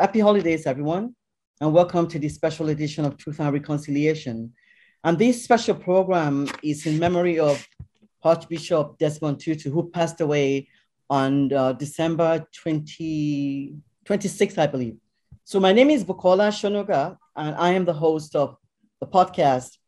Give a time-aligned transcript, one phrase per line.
[0.00, 1.14] Happy holidays, everyone,
[1.60, 4.52] and welcome to this special edition of Truth and Reconciliation.
[5.04, 7.64] And this special program is in memory of
[8.22, 10.68] Archbishop Desmond Tutu, who passed away
[11.08, 14.96] on uh, December 20, 26th, I believe.
[15.44, 18.56] So my name is Bukola Shonuga, and I am the host of
[19.00, 19.78] the podcast,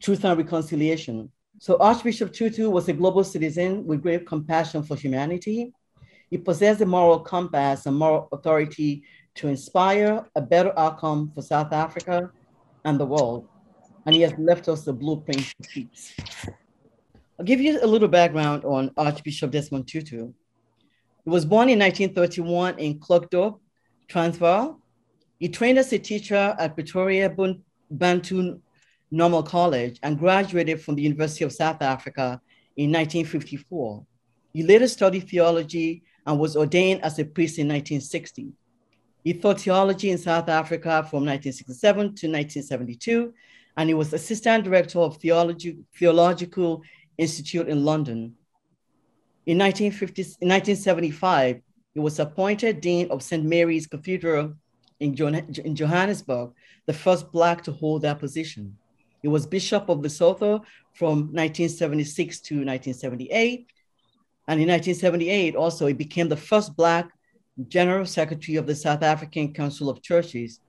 [0.00, 1.30] Truth and Reconciliation.
[1.58, 5.74] So Archbishop Tutu was a global citizen with great compassion for humanity.
[6.30, 9.02] He possessed a moral compass and moral authority
[9.36, 12.30] to inspire a better outcome for South Africa
[12.84, 13.48] and the world.
[14.06, 16.14] And he has left us a blueprint for peace.
[17.38, 20.32] I'll give you a little background on Archbishop Desmond Tutu.
[21.24, 23.58] He was born in 1931 in Klerksdorp,
[24.08, 24.80] Transvaal.
[25.38, 27.34] He trained as a teacher at Pretoria
[27.90, 28.60] Bantu
[29.10, 32.40] Normal College and graduated from the University of South Africa
[32.76, 34.04] in 1954.
[34.52, 38.52] He later studied theology and was ordained as a priest in 1960.
[39.22, 43.34] He taught theology in South Africa from 1967 to 1972,
[43.76, 46.82] and he was assistant director of Theology, Theological
[47.18, 48.34] Institute in London.
[49.46, 51.60] In, 1950, in 1975,
[51.92, 53.44] he was appointed Dean of St.
[53.44, 54.54] Mary's Cathedral
[55.00, 55.14] in,
[55.64, 56.52] in Johannesburg,
[56.86, 58.76] the first Black to hold that position.
[59.22, 63.66] He was Bishop of Lesotho from 1976 to 1978.
[64.48, 67.10] And in 1978, also, he became the first Black
[67.68, 70.60] General Secretary of the South African Council of Churches.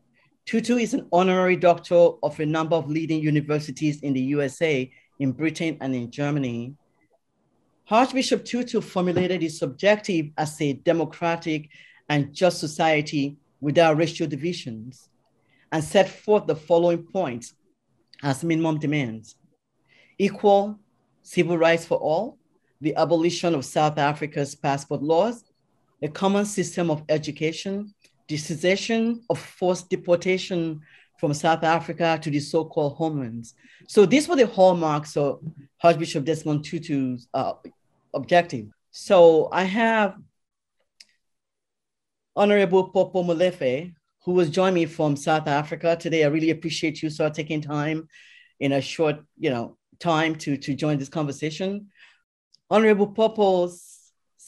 [0.45, 5.31] Tutu is an honorary doctor of a number of leading universities in the USA, in
[5.31, 6.75] Britain, and in Germany.
[7.89, 11.69] Archbishop Tutu formulated his objective as a democratic
[12.09, 15.09] and just society without racial divisions
[15.72, 17.53] and set forth the following points
[18.23, 19.36] as minimum demands
[20.22, 20.78] equal
[21.23, 22.38] civil rights for all,
[22.80, 25.44] the abolition of South Africa's passport laws,
[26.02, 27.94] a common system of education,
[28.27, 30.81] the cessation of forced deportation
[31.19, 33.53] from South Africa to the so-called homelands.
[33.88, 35.39] So these were the hallmarks of
[35.83, 37.53] Archbishop Desmond Tutu's uh,
[38.13, 38.67] objective.
[38.90, 40.16] So I have
[42.35, 46.23] Honorable Popo Molefe, who has joined me from South Africa today.
[46.23, 48.07] I really appreciate you, sir, taking time
[48.59, 51.90] in a short, you know, time to, to join this conversation.
[52.69, 53.91] Honorable Popo's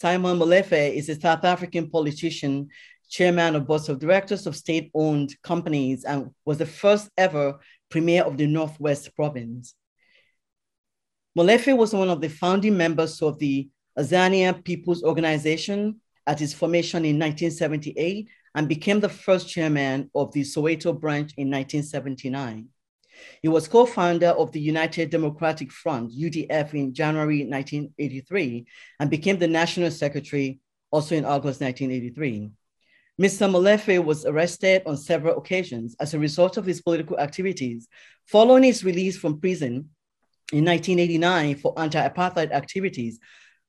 [0.03, 2.68] Simon Molefe is a South African politician,
[3.09, 7.58] chairman of boards of directors of state-owned companies, and was the first ever
[7.90, 9.75] premier of the Northwest Province.
[11.38, 17.06] Molefe was one of the founding members of the Azania People's Organization at its formation
[17.06, 22.68] in 1978 and became the first chairman of the Soweto branch in 1979.
[23.41, 28.66] He was co-founder of the United Democratic Front, UDF, in January 1983
[29.00, 30.59] and became the national secretary
[30.91, 32.51] also in August 1983.
[33.22, 33.50] Mr.
[33.50, 37.88] Molefe was arrested on several occasions as a result of his political activities.
[38.25, 39.90] Following his release from prison
[40.51, 43.19] in 1989 for anti-apartheid activities,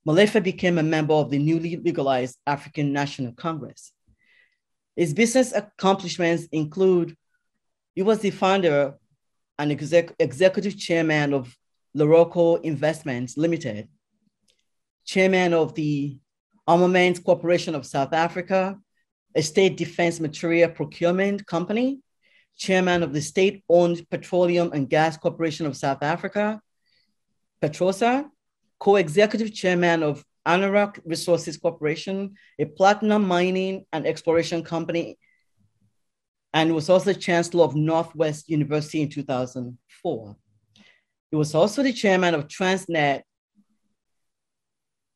[0.06, 3.92] Molefe became a member of the newly legalized African National Congress.
[4.96, 7.16] His business accomplishments include
[7.94, 8.94] he was the founder
[9.58, 11.56] and exec- executive chairman of
[11.96, 13.88] Lereko Investments Limited,
[15.04, 16.18] chairman of the
[16.66, 18.76] Armaments Corporation of South Africa,
[19.34, 22.00] a state defense material procurement company,
[22.56, 26.60] chairman of the state-owned Petroleum and Gas Corporation of South Africa,
[27.60, 28.28] Petrosa,
[28.78, 35.18] co-executive chairman of Anooraq Resources Corporation, a platinum mining and exploration company,
[36.54, 40.36] and was also chancellor of Northwest University in 2004.
[41.30, 43.22] He was also the chairman of Transnet,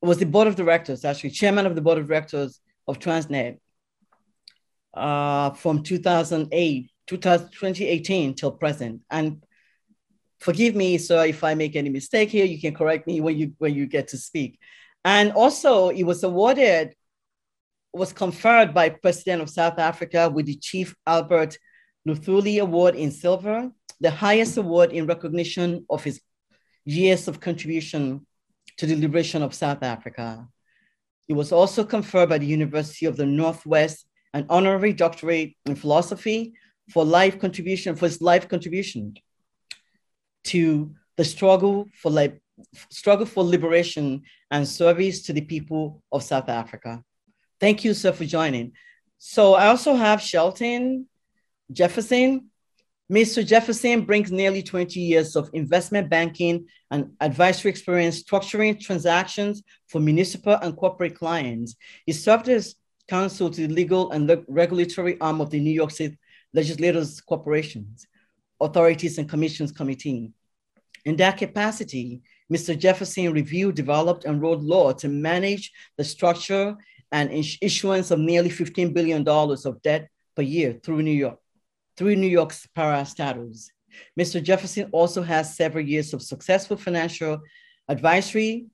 [0.02, 3.58] was the board of directors, actually, chairman of the board of directors of Transnet
[4.94, 9.02] uh, from 2008, 2018 till present.
[9.08, 9.44] And
[10.40, 13.52] forgive me, sir, if I make any mistake here, you can correct me when you
[13.58, 14.58] when you get to speak.
[15.04, 16.94] And also, it was awarded,
[17.98, 21.58] was conferred by President of South Africa with the Chief Albert
[22.06, 23.70] Luthuli Award in silver,
[24.00, 26.20] the highest award in recognition of his
[26.84, 28.24] years of contribution
[28.76, 30.46] to the liberation of South Africa.
[31.28, 36.54] It was also conferred by the University of the Northwest an honorary doctorate in philosophy
[36.90, 39.14] for life contribution, for his life contribution
[40.44, 42.10] to the struggle for
[42.90, 47.04] struggle for liberation and service to the people of South Africa.
[47.60, 48.72] Thank you, sir, for joining.
[49.18, 51.06] So I also have Shelton
[51.72, 52.50] Jefferson.
[53.10, 53.44] Mr.
[53.44, 60.54] Jefferson brings nearly 20 years of investment banking and advisory experience structuring transactions for municipal
[60.60, 61.74] and corporate clients.
[62.06, 62.76] He served as
[63.08, 66.16] counsel to the legal and regulatory arm of the New York State
[66.52, 68.06] Legislators Corporations,
[68.60, 70.30] Authorities and Commissions Committee.
[71.04, 72.20] In that capacity,
[72.52, 72.78] Mr.
[72.78, 76.76] Jefferson reviewed, developed, and wrote law to manage the structure
[77.10, 81.38] and issuance of nearly $15 billion of debt per year through New York,
[81.96, 83.68] through New York's parastatals.
[84.18, 84.42] Mr.
[84.42, 87.40] Jefferson also has several years of successful financial
[87.88, 88.66] advisory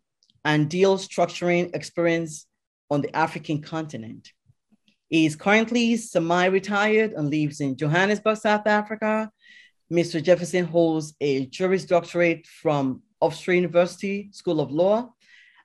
[0.44, 2.46] and deal structuring experience
[2.90, 4.32] on the African continent.
[5.08, 9.30] He is currently semi-retired and lives in Johannesburg, South Africa.
[9.92, 10.22] Mr.
[10.22, 15.13] Jefferson holds a Juris Doctorate from Hofstra University School of Law,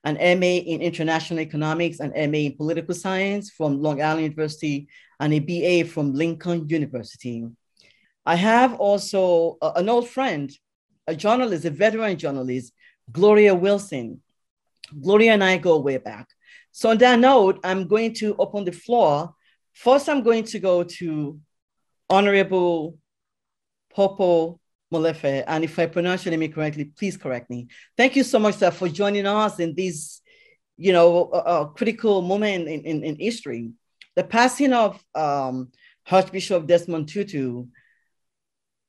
[0.04, 4.88] an MA in International Economics and MA in Political Science from Long Island University,
[5.18, 7.46] and a BA from Lincoln University.
[8.24, 10.50] I have also a, an old friend,
[11.06, 12.72] a journalist, a veteran journalist,
[13.12, 14.22] Gloria Wilson.
[15.00, 16.28] Gloria and I go way back.
[16.72, 19.34] So on that note, I'm going to open the floor.
[19.72, 21.38] First, I'm going to go to
[22.08, 22.98] Honorable
[23.94, 24.60] Popo
[24.92, 25.44] Molefe.
[25.46, 27.68] And if I pronounce your name correctly, please correct me.
[27.96, 30.20] Thank you so much, sir, for joining us in this,
[30.76, 33.70] you know, uh, critical moment in, in, in, history.
[34.16, 35.70] The passing of um,
[36.10, 37.66] Archbishop Desmond Tutu,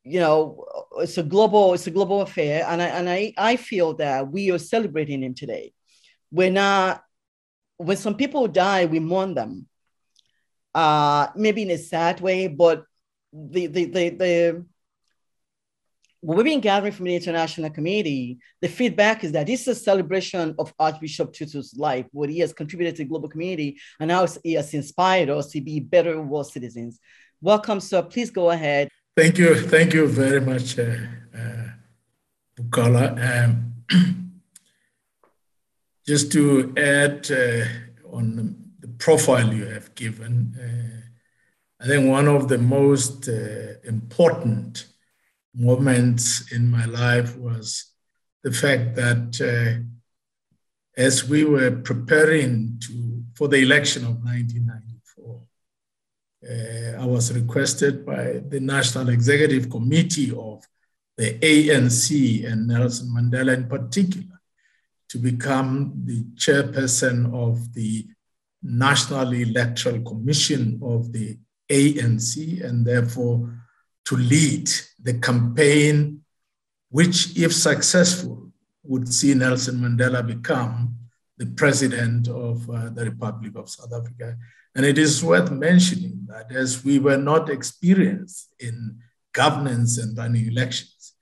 [0.03, 0.65] you know,
[0.97, 2.65] it's a global, it's a global affair.
[2.67, 5.73] And I, and I, I feel that we are celebrating him today.
[6.31, 7.03] We're not,
[7.77, 9.67] when some people die, we mourn them.
[10.73, 12.85] Uh, maybe in a sad way, but
[13.33, 14.65] the, the, the, the
[16.21, 19.75] what we've been gathering from the international community, the feedback is that this is a
[19.75, 24.27] celebration of Archbishop Tutu's life, what he has contributed to the global community, and how
[24.43, 26.99] he has inspired us to be better world citizens.
[27.41, 28.03] Welcome, sir.
[28.03, 28.89] Please go ahead.
[29.17, 29.55] Thank you.
[29.55, 30.95] Thank you very much, uh,
[31.35, 31.67] uh.
[32.77, 33.73] Um,
[36.05, 37.65] just to add uh,
[38.15, 44.85] on the profile you have given, uh, I think one of the most uh, important
[45.53, 47.91] moments in my life was
[48.43, 49.83] the fact that uh,
[50.97, 55.41] as we were preparing to, for the election of 1994,
[56.49, 60.63] uh, I was requested by the National Executive Committee of
[61.17, 64.39] the ANC and Nelson Mandela in particular
[65.09, 68.07] to become the chairperson of the
[68.63, 71.37] National Electoral Commission of the
[71.69, 73.53] ANC and therefore
[74.05, 74.69] to lead
[75.01, 76.21] the campaign,
[76.89, 78.51] which, if successful,
[78.83, 80.95] would see Nelson Mandela become
[81.37, 84.37] the president of uh, the Republic of South Africa.
[84.75, 88.99] And it is worth mentioning that as we were not experienced in
[89.33, 91.13] governance and running elections,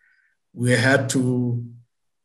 [0.53, 1.65] we had to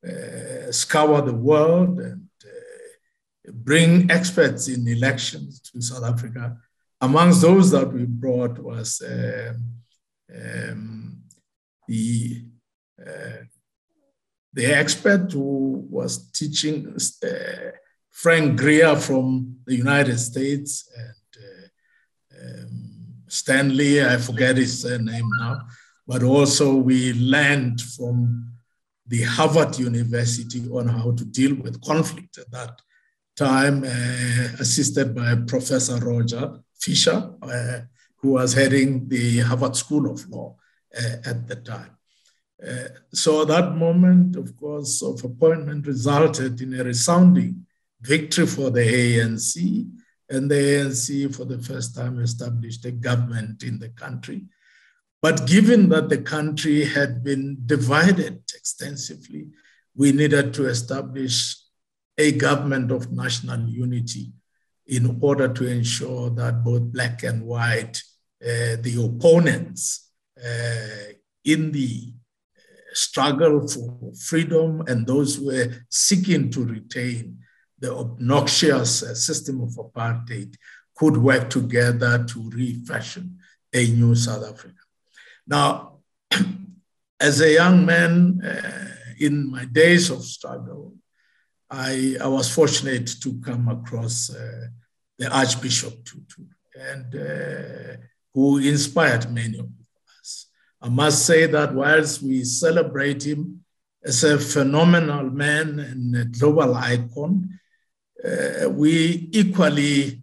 [0.06, 6.56] uh, scour the world and uh, bring experts in elections to South Africa.
[7.00, 9.74] Amongst those that we brought was um,
[10.34, 11.18] um,
[11.88, 12.44] the
[13.00, 13.44] uh,
[14.54, 17.70] the expert who was teaching uh,
[18.10, 22.94] Frank Greer from the United States and uh, um,
[23.26, 25.62] Stanley, I forget his name now,
[26.06, 28.52] but also we learned from
[29.06, 32.80] the Harvard University on how to deal with conflict at that
[33.36, 37.80] time, uh, assisted by Professor Roger Fisher, uh,
[38.18, 40.56] who was heading the Harvard School of Law
[41.24, 41.90] at the time.
[42.66, 47.66] Uh, so that moment, of course, of appointment resulted in a resounding
[48.00, 49.90] victory for the ANC,
[50.30, 54.46] and the ANC for the first time established a government in the country.
[55.20, 59.48] But given that the country had been divided extensively,
[59.96, 61.56] we needed to establish
[62.18, 64.32] a government of national unity
[64.86, 68.02] in order to ensure that both black and white
[68.42, 70.03] uh, the opponents uh,
[71.44, 72.12] in the
[72.56, 72.60] uh,
[72.92, 77.38] struggle for freedom and those who were seeking to retain
[77.78, 80.54] the obnoxious system of apartheid
[80.94, 83.38] could work together to refashion
[83.72, 84.80] a new South Africa.
[85.46, 85.98] Now,
[87.20, 90.94] as a young man uh, in my days of struggle,
[91.70, 94.66] I, I was fortunate to come across uh,
[95.18, 96.44] the Archbishop Tutu.
[96.76, 97.96] And uh,
[98.34, 99.83] who inspired many of us.
[100.84, 103.64] I must say that whilst we celebrate him
[104.04, 107.58] as a phenomenal man and a global icon,
[108.22, 110.20] uh, we equally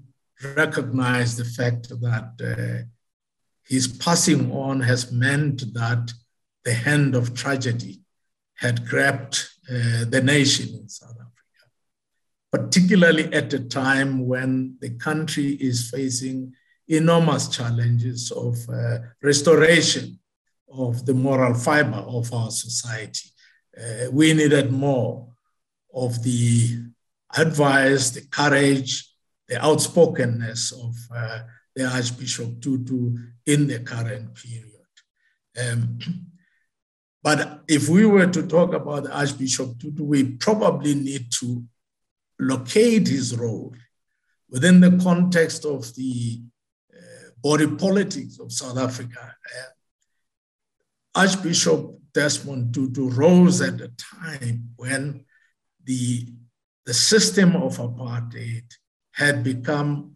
[0.56, 2.86] recognize the fact that uh,
[3.68, 6.14] his passing on has meant that
[6.64, 8.02] the hand of tragedy
[8.54, 11.72] had grabbed uh, the nation in South Africa.
[12.52, 16.54] particularly at a time when the country is facing
[16.88, 20.20] enormous challenges of uh, restoration
[20.74, 23.30] of the moral fiber of our society.
[23.78, 25.28] Uh, we needed more
[25.94, 26.84] of the
[27.36, 29.10] advice, the courage,
[29.48, 31.40] the outspokenness of uh,
[31.76, 34.68] the Archbishop Tutu in the current period.
[35.62, 36.00] Um,
[37.24, 41.64] but if we were to talk about the Archbishop Tutu, we probably need to
[42.40, 43.74] locate his role
[44.50, 46.42] within the context of the
[46.94, 49.36] uh, body politics of South Africa.
[51.16, 55.26] Archbishop Desmond Tutu rose at a time when
[55.84, 56.28] the,
[56.86, 58.66] the system of apartheid
[59.14, 60.16] had become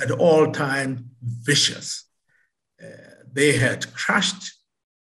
[0.00, 2.04] at all time vicious.
[2.82, 2.86] Uh,
[3.32, 4.52] they had crushed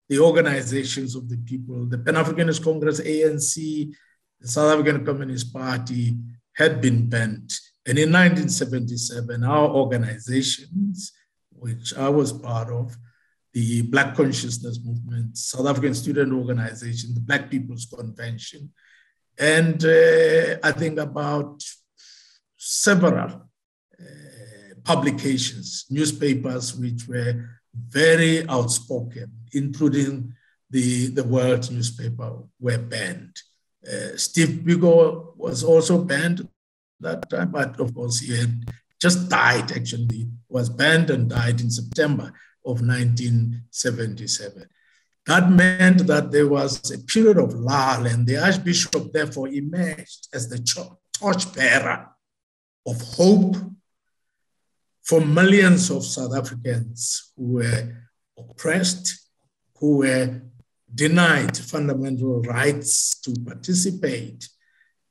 [0.09, 1.87] the organizations of the people.
[1.87, 3.93] The Pan Africanist Congress, ANC,
[4.41, 6.17] the South African Communist Party
[6.55, 7.53] had been bent.
[7.87, 11.13] And in 1977, our organizations,
[11.51, 12.97] which I was part of,
[13.53, 18.71] the Black Consciousness Movement, South African Student Organization, the Black People's Convention,
[19.39, 21.63] and uh, I think about
[22.57, 23.49] several
[24.01, 30.35] uh, publications, newspapers, which were very outspoken, including
[30.71, 33.37] the, the world newspaper, were banned.
[33.87, 36.47] Uh, Steve Biko was also banned
[37.01, 38.65] that time, but of course he had
[39.01, 42.33] just died actually, was banned and died in September
[42.69, 44.69] of 1977.
[45.27, 50.49] That meant that there was a period of lull, and the Archbishop therefore emerged as
[50.49, 50.59] the
[51.19, 52.09] torchbearer
[52.87, 53.57] of hope
[55.03, 58.09] for millions of South Africans who were
[58.39, 59.29] oppressed,
[59.79, 60.43] who were
[60.95, 64.49] denied fundamental rights to participate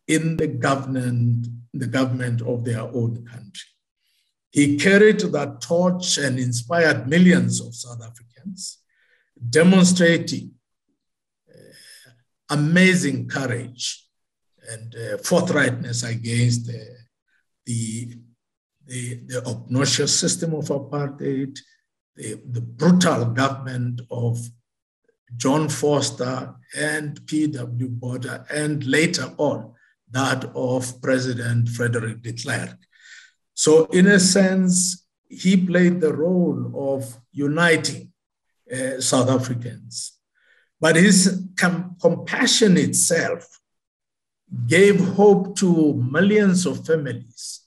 [0.08, 3.70] in the government, the government of their own country.
[4.52, 8.80] He carried that torch and inspired millions of South Africans,
[9.50, 10.52] demonstrating
[11.50, 11.60] uh,
[12.50, 14.08] amazing courage
[14.70, 16.98] and uh, forthrightness against the,
[17.66, 18.18] the,
[18.86, 21.58] the, the, obnoxious system of apartheid,
[22.16, 24.40] the, the brutal government of
[25.36, 27.90] John Vorster and P.W.
[27.90, 29.74] Botha, and later on
[30.12, 32.78] that of President Frederick de Klerk.
[33.58, 38.14] So, in a sense, he played the role of uniting
[38.72, 40.14] uh, South Africans.
[40.80, 43.60] But his com- compassion itself
[44.68, 47.62] gave hope to millions of families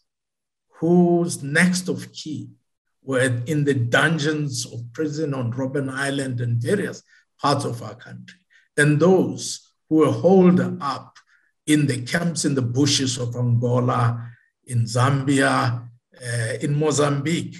[0.78, 2.54] whose next of kin
[3.02, 7.02] were in the dungeons of prison on Robben Island and various
[7.42, 8.38] parts of our country,
[8.76, 11.16] and those who were holed up
[11.66, 14.29] in the camps in the bushes of Angola,
[14.70, 17.56] in Zambia, uh, in Mozambique.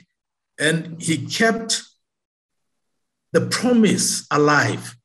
[0.59, 1.83] And he kept
[3.33, 4.97] the promise alive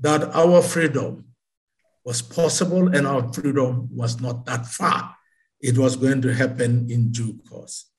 [0.00, 1.24] that our freedom
[2.04, 5.16] was possible and our freedom was not that far.
[5.60, 7.90] It was going to happen in due course.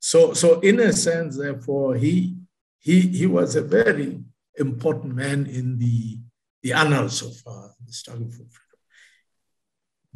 [0.00, 2.36] So, so in a sense, therefore, he,
[2.78, 4.20] he, he was a very
[4.58, 6.18] important man in the,
[6.62, 8.65] the annals of uh, the struggle for freedom.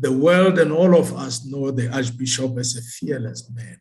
[0.00, 3.78] The world and all of us know the Archbishop as a fearless man,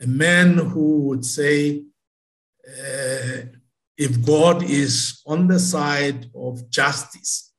[0.00, 1.84] a man who would say,
[2.66, 3.42] uh,
[3.96, 7.52] if God is on the side of justice,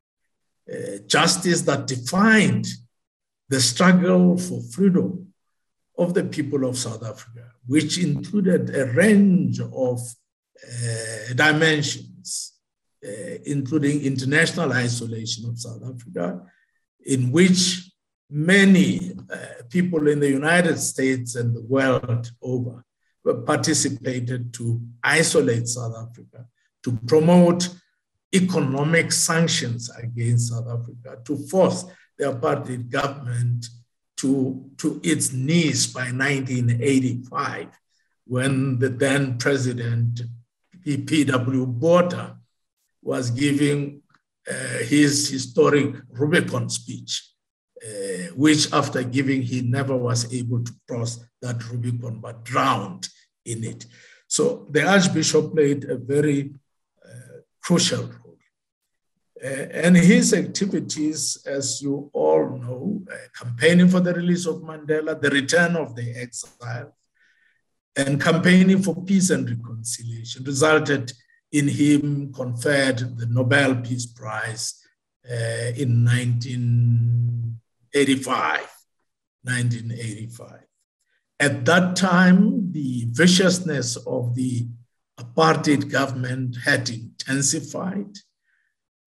[0.71, 2.67] uh, justice that defined
[3.47, 5.33] the struggle for freedom
[5.97, 9.99] of the people of South Africa, which included a range of
[10.67, 12.53] uh, dimensions,
[13.05, 16.41] uh, including international isolation of South Africa,
[17.05, 17.89] in which
[18.29, 19.37] many uh,
[19.69, 22.83] people in the United States and the world over
[23.45, 26.45] participated to isolate South Africa,
[26.83, 27.69] to promote
[28.33, 31.85] economic sanctions against South Africa, to force
[32.17, 33.67] the apartheid government
[34.17, 37.67] to, to its knees by 1985,
[38.25, 40.21] when the then president,
[40.83, 41.65] P.W.
[41.65, 42.37] Botha,
[43.01, 44.00] was giving
[44.47, 47.31] his historic Rubicon speech,
[47.83, 53.07] uh, which after giving, he never was able to cross that Rubicon, but drowned
[53.45, 53.85] in it.
[54.27, 56.53] So the Archbishop played a very
[57.03, 58.37] uh, crucial role.
[59.43, 65.19] Uh, and his activities, as you all know, uh, campaigning for the release of Mandela,
[65.19, 66.95] the return of the exile,
[67.95, 71.11] and campaigning for peace and reconciliation resulted
[71.51, 74.81] in him conferred the Nobel Peace Prize
[75.29, 78.71] uh, in 1985.
[79.43, 80.59] 1985.
[81.39, 84.67] At that time, the viciousness of the
[85.19, 88.17] apartheid government had intensified.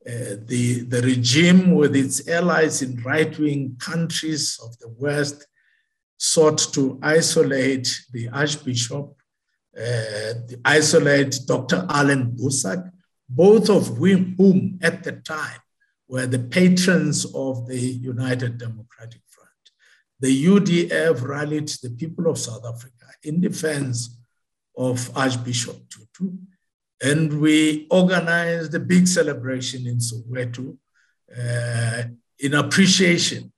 [0.06, 5.46] Uh, the, the regime, with its allies in right wing countries of the West,
[6.18, 9.13] sought to isolate the Archbishop,
[10.64, 11.86] isolate Dr.
[11.88, 12.90] Allan Boesak,
[13.28, 15.60] both of whom at the time
[16.08, 19.50] were the patrons of the United Democratic Front.
[20.20, 24.16] The UDF rallied the people of South Africa in defense
[24.76, 26.32] of Archbishop Tutu,
[27.02, 30.76] and we organized a big celebration in Soweto
[31.36, 32.02] uh,
[32.38, 33.52] in appreciation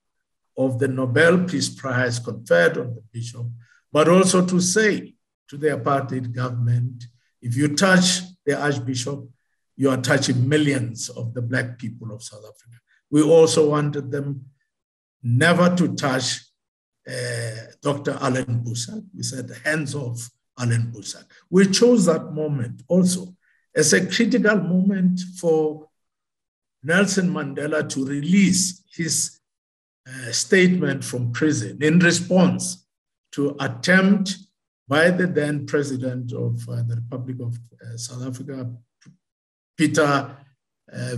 [0.57, 3.45] of the Nobel Peace Prize conferred on the bishop,
[3.91, 5.13] but also to say
[5.49, 7.05] to the apartheid government,
[7.41, 9.27] if you touch the Archbishop,
[9.75, 12.77] you are touching millions of the Black people of South Africa.
[13.09, 14.45] We also wanted them
[15.23, 16.41] never to touch
[17.07, 18.17] uh, Dr.
[18.19, 19.03] Allan Boesak.
[19.15, 21.25] We said, hands off Allan Boesak.
[21.49, 23.35] We chose that moment also
[23.75, 25.87] as a critical moment for
[26.83, 29.39] Nelson Mandela to release his
[30.07, 32.85] uh, statement from prison in response
[33.33, 34.37] to attempt
[34.87, 38.71] by the then president of uh, the Republic of uh, South Africa,
[39.77, 40.35] Peter
[40.93, 41.15] uh,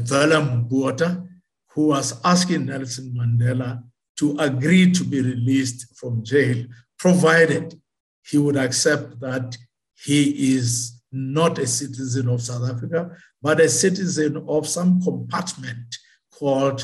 [1.71, 3.83] who was asking Nelson Mandela
[4.17, 6.65] to agree to be released from jail,
[6.97, 7.79] provided
[8.25, 9.57] he would accept that
[9.95, 15.95] he is not a citizen of South Africa, but a citizen of some compartment
[16.31, 16.81] called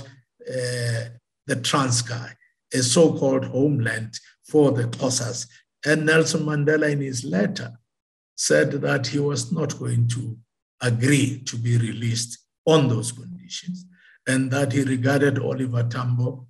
[0.47, 1.09] uh,
[1.47, 2.33] the Transkei,
[2.73, 5.47] a so called homeland for the Xhosas.
[5.85, 7.77] And Nelson Mandela, in his letter,
[8.35, 10.37] said that he was not going to
[10.81, 13.85] agree to be released on those conditions,
[14.27, 16.47] and that he regarded Oliver Tambo,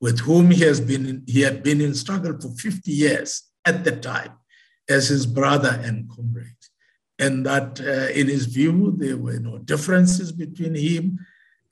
[0.00, 3.92] with whom he has been he had been in struggle for 50 years at the
[3.92, 4.32] time,
[4.88, 6.64] as his brother and comrade,
[7.18, 11.18] and that uh, in his view there were no differences between him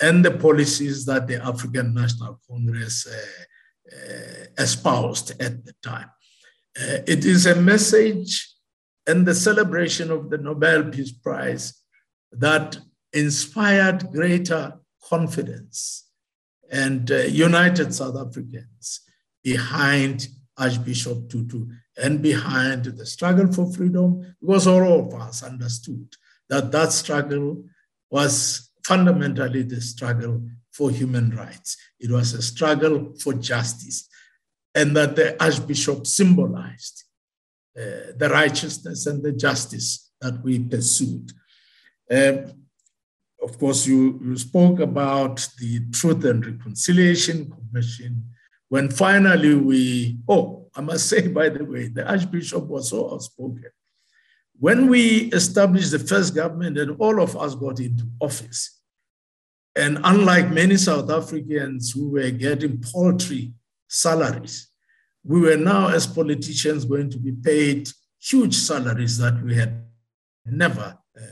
[0.00, 6.10] and the policies that the African National Congress uh, uh, espoused at the time.
[6.78, 8.54] Uh, it is a message
[9.06, 11.83] and the celebration of the Nobel Peace Prize
[12.33, 12.78] that
[13.12, 14.78] inspired greater
[15.09, 16.09] confidence
[16.70, 19.00] and uh, united South Africans
[19.42, 26.14] behind Archbishop Tutu and behind the struggle for freedom, because all of us understood
[26.48, 27.64] that that struggle
[28.11, 31.76] was fundamentally the struggle for human rights.
[31.98, 34.09] It was a struggle for justice,
[34.74, 37.04] and that the Archbishop symbolized
[37.76, 41.33] uh, the righteousness and the justice that we pursued.
[42.11, 42.52] Um,
[43.42, 48.24] of course, you, you spoke about the Truth and Reconciliation Commission.
[48.68, 53.70] When finally we, oh, I must say, by the way, the Archbishop was so outspoken.
[54.59, 58.78] When we established the first government and all of us got into office,
[59.74, 63.54] and unlike many South Africans who were getting paltry
[63.90, 64.68] salaries,
[65.24, 67.88] we were now, as politicians, going to be paid
[68.20, 69.85] huge salaries that we had
[70.46, 71.22] never uh,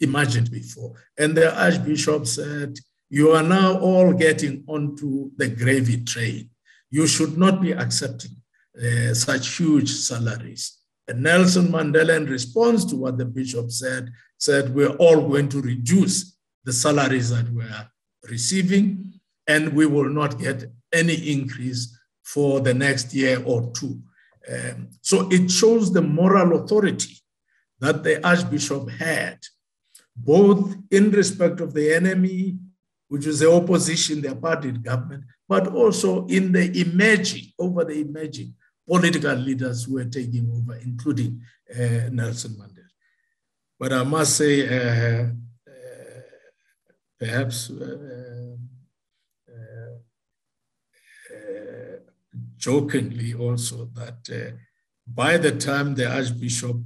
[0.00, 0.94] imagined before.
[1.18, 6.50] And the Archbishop said, You are now all getting onto the gravy train.
[6.90, 8.32] You should not be accepting
[8.78, 10.78] uh, such huge salaries.
[11.06, 15.60] And Nelson Mandela, in response to what the bishop said, said, We're all going to
[15.60, 17.88] reduce the salaries that we're
[18.30, 24.00] receiving, and we will not get any increase for the next year or two.
[24.50, 27.14] Um, so it shows the moral authority
[27.80, 29.38] that the Archbishop had
[30.16, 32.58] both in respect of the enemy,
[33.08, 38.54] which is the opposition, the apartheid government, but also in the emerging, over the emerging
[38.86, 41.40] political leaders who were taking over, including
[41.74, 42.88] uh, Nelson Mandela.
[43.78, 45.26] But I must say, uh,
[45.66, 46.20] uh,
[47.18, 48.56] perhaps uh,
[49.48, 49.94] uh,
[51.34, 51.96] uh,
[52.66, 54.20] jokingly also, that
[55.06, 56.78] by the time the Archbishop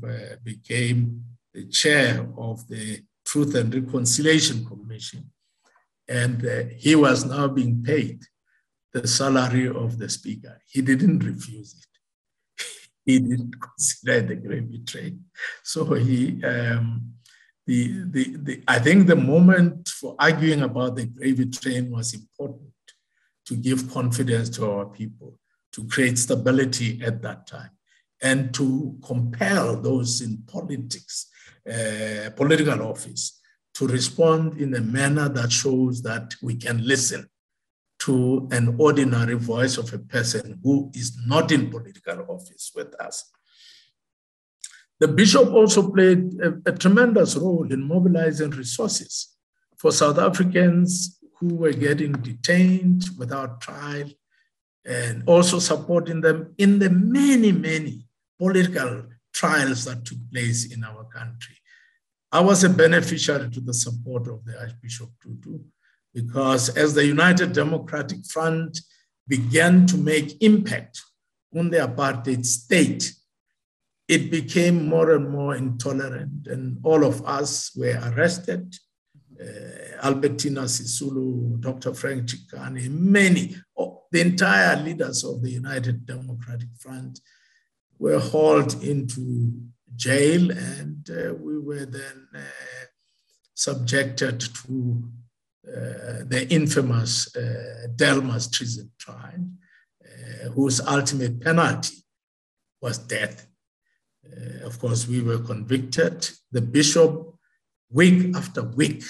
[0.43, 5.31] became the chair of the Truth and Reconciliation Commission.
[6.09, 8.21] And uh, he was now being paid
[8.93, 10.61] the salary of the speaker.
[10.67, 12.65] He didn't refuse it.
[13.05, 15.25] he didn't consider the gravy train.
[15.63, 17.15] So he, um,
[17.67, 22.73] the, the, the, I think the moment for arguing about the gravy train was important
[23.47, 25.39] to give confidence to our people,
[25.75, 27.71] to create stability at that time,
[28.23, 31.31] and to compel those in politics
[31.67, 33.41] uh, political office
[33.73, 37.27] to respond in a manner that shows that we can listen
[37.99, 43.31] to an ordinary voice of a person who is not in political office with us.
[45.01, 49.37] The bishop also played a, a tremendous role in mobilizing resources
[49.79, 54.11] for South Africans who were getting detained without trial
[54.85, 58.07] and also supporting them in the many, many
[58.39, 61.57] political trials that took place in our country.
[62.31, 65.61] I was a beneficiary to the support of the Archbishop Tutu
[66.13, 68.81] because as the United Democratic Front
[69.27, 71.01] began to make impact
[71.57, 73.13] on the apartheid state,
[74.09, 78.75] it became more and more intolerant, and all of us were arrested.
[79.41, 81.95] Uh, Albertina Sisulu, Dr.
[81.95, 83.57] Frank Chikane, many,
[84.15, 87.19] the entire leaders of the United Democratic Front
[87.99, 89.51] were hauled into
[89.97, 92.85] jail, and uh, we were then uh,
[93.55, 95.03] subjected to
[95.67, 99.49] uh, the infamous uh, Delmas treason trial,
[100.05, 101.97] uh, whose ultimate penalty
[102.81, 103.49] was death.
[104.25, 106.31] Uh, of course, we were convicted.
[106.53, 107.35] The bishop,
[107.91, 109.03] week after week,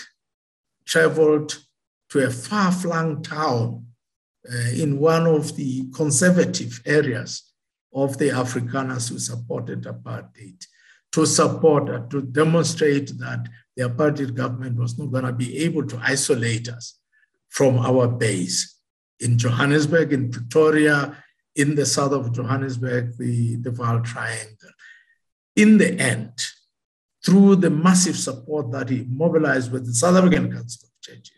[0.87, 1.59] traveled
[2.09, 3.89] to a far flung town
[4.77, 7.53] in one of the conservative areas
[7.95, 10.67] of the Afrikaners who supported apartheid
[11.13, 15.87] to support, uh, to demonstrate that the apartheid government was not going to be able
[15.87, 16.99] to isolate us
[17.51, 18.81] from our base.
[19.21, 21.17] In Johannesburg, in Pretoria,
[21.55, 24.73] in the south of Johannesburg, the, the Vaal Triangle.
[25.55, 26.33] In the end,
[27.25, 31.34] through the massive support that he mobilized with the South African Council of Churches,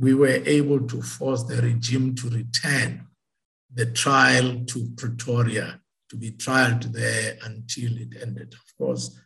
[0.00, 3.06] we were able to force the regime to return
[3.72, 8.54] the trial to Pretoria, to be trialed there until it ended.
[8.54, 9.20] Of course,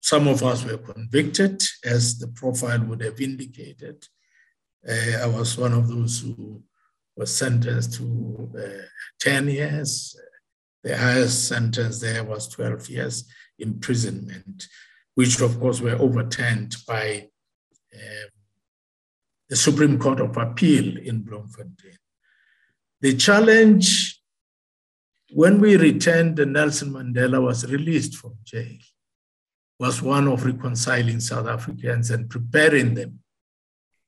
[0.00, 4.04] some of us were convicted, as the profile would have indicated.
[4.86, 6.62] Uh, I was one of those who
[7.16, 8.84] was sentenced to uh,
[9.20, 10.16] 10 years.
[10.82, 13.24] The highest sentence there was 12 years
[13.58, 14.66] imprisonment,
[15.14, 17.28] which of course were overturned by
[17.94, 18.28] uh,
[19.48, 21.98] the Supreme Court of Appeal in Bloemfontein.
[23.00, 24.20] The challenge
[25.32, 28.78] when we returned, Nelson Mandela was released from jail
[29.78, 33.18] was one of reconciling South Africans and preparing them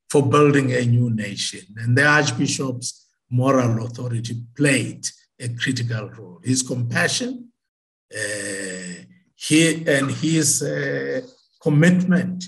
[0.09, 1.61] for building a new nation.
[1.77, 5.07] And the Archbishop's moral authority played
[5.38, 6.40] a critical role.
[6.42, 7.48] His compassion
[8.14, 9.03] uh,
[9.35, 11.20] he, and his uh,
[11.61, 12.44] commitment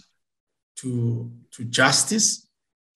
[0.76, 2.48] to, to justice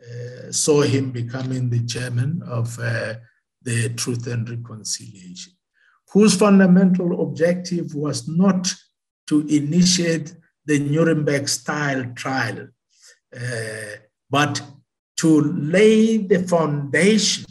[0.04, 3.14] uh, saw him becoming the chairman of uh,
[3.62, 5.52] the Truth and Reconciliation,
[6.12, 8.72] whose fundamental objective was not
[9.26, 10.34] to initiate
[10.66, 12.68] the Nuremberg style trial,
[13.34, 13.96] uh,
[14.30, 14.62] but
[15.16, 17.46] to lay the foundation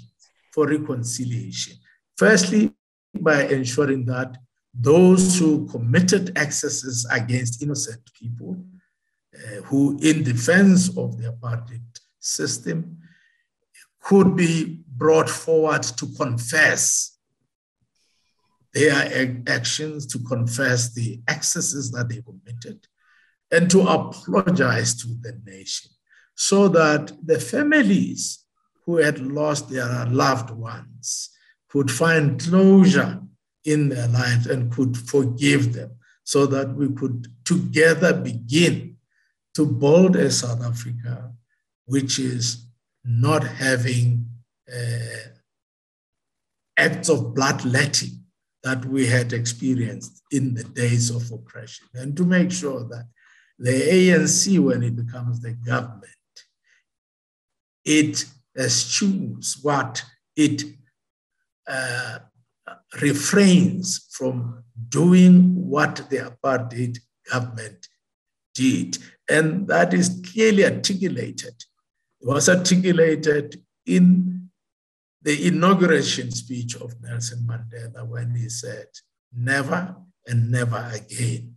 [0.52, 1.76] for reconciliation.
[2.18, 2.74] Firstly,
[3.20, 4.38] by ensuring that
[4.74, 8.58] those who committed excesses against innocent people,
[9.36, 11.82] uh, who, in defense of the apartheid
[12.24, 12.98] system,
[14.02, 17.18] could be brought forward to confess
[18.74, 22.88] their actions, to confess the excesses that they committed,
[23.52, 25.92] and to apologize to the nation
[26.36, 28.46] so that the families
[28.86, 31.30] who had lost their loved ones
[31.70, 33.22] could find closure
[33.66, 35.92] in their lives and could forgive them
[36.24, 38.98] so that we could together begin
[39.54, 41.32] to build a South Africa
[41.86, 42.66] which is
[43.04, 44.26] not having
[44.74, 45.30] uh,
[46.78, 48.24] acts of bloodletting
[48.64, 53.06] that we had experienced in the days of oppression, and to make sure that
[53.60, 56.06] the ANC, when it becomes the government,
[57.86, 58.26] it
[58.58, 60.04] eschews what
[60.36, 60.64] it
[61.68, 62.20] uh,
[63.02, 66.98] refrains from doing what the apartheid
[67.32, 67.88] government
[68.54, 68.98] did.
[69.30, 71.64] And that is clearly articulated.
[72.24, 74.50] Was articulated in
[75.22, 78.88] the inauguration speech of Nelson Mandela when he said,
[79.36, 79.96] Never
[80.28, 81.56] and never again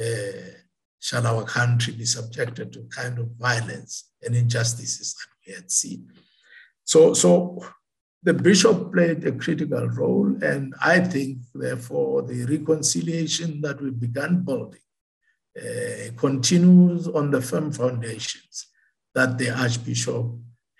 [0.00, 0.52] uh,
[1.00, 6.12] shall our country be subjected to kind of violence and injustices that we had seen.
[6.84, 7.62] So, so
[8.22, 14.42] the bishop played a critical role, and I think, therefore, the reconciliation that we began
[14.42, 14.80] building
[15.58, 18.68] uh, continues on the firm foundations
[19.18, 20.26] that the Archbishop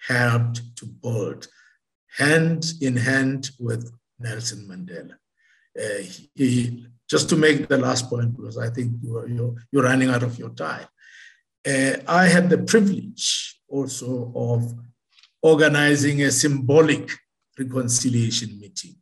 [0.07, 1.49] helped to build
[2.17, 3.83] hand in hand with
[4.21, 5.17] Nelson Mandela.
[5.77, 6.03] Uh,
[6.35, 10.23] he, just to make the last point, because I think you're, you're, you're running out
[10.23, 10.87] of your time.
[11.67, 14.75] Uh, I had the privilege also of
[15.43, 17.11] organizing a symbolic
[17.59, 18.97] reconciliation meeting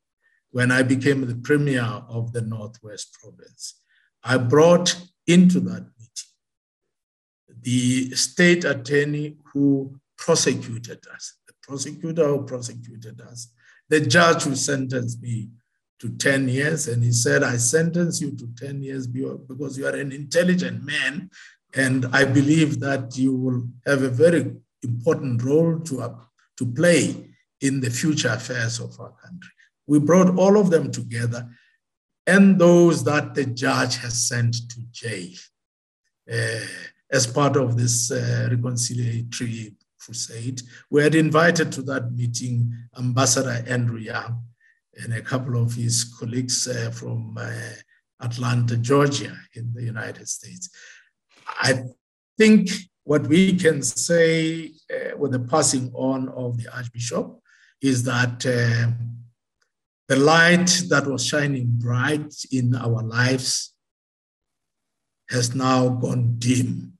[0.50, 3.80] when I became the premier of the Northwest Province.
[4.24, 5.84] I brought into that
[7.66, 13.48] the state attorney who prosecuted us, the prosecutor who prosecuted us,
[13.88, 15.48] the judge who sentenced me
[15.98, 16.86] to 10 years.
[16.86, 21.28] And he said, I sentence you to 10 years because you are an intelligent man.
[21.74, 26.14] And I believe that you will have a very important role to, uh,
[26.58, 29.50] to play in the future affairs of our country.
[29.88, 31.48] We brought all of them together
[32.28, 35.34] and those that the judge has sent to jail
[36.32, 36.66] uh,
[37.10, 40.62] as part of this uh, reconciliatory crusade.
[40.90, 44.42] We had invited to that meeting Ambassador Andrew Young
[45.02, 47.50] and a couple of his colleagues uh, from uh,
[48.20, 50.70] Atlanta, Georgia, in the United States.
[51.46, 51.84] I
[52.38, 52.70] think
[53.04, 57.38] what we can say uh, with the passing on of the Archbishop
[57.82, 58.90] is that uh,
[60.08, 63.74] the light that was shining bright in our lives
[65.28, 66.95] has now gone dim.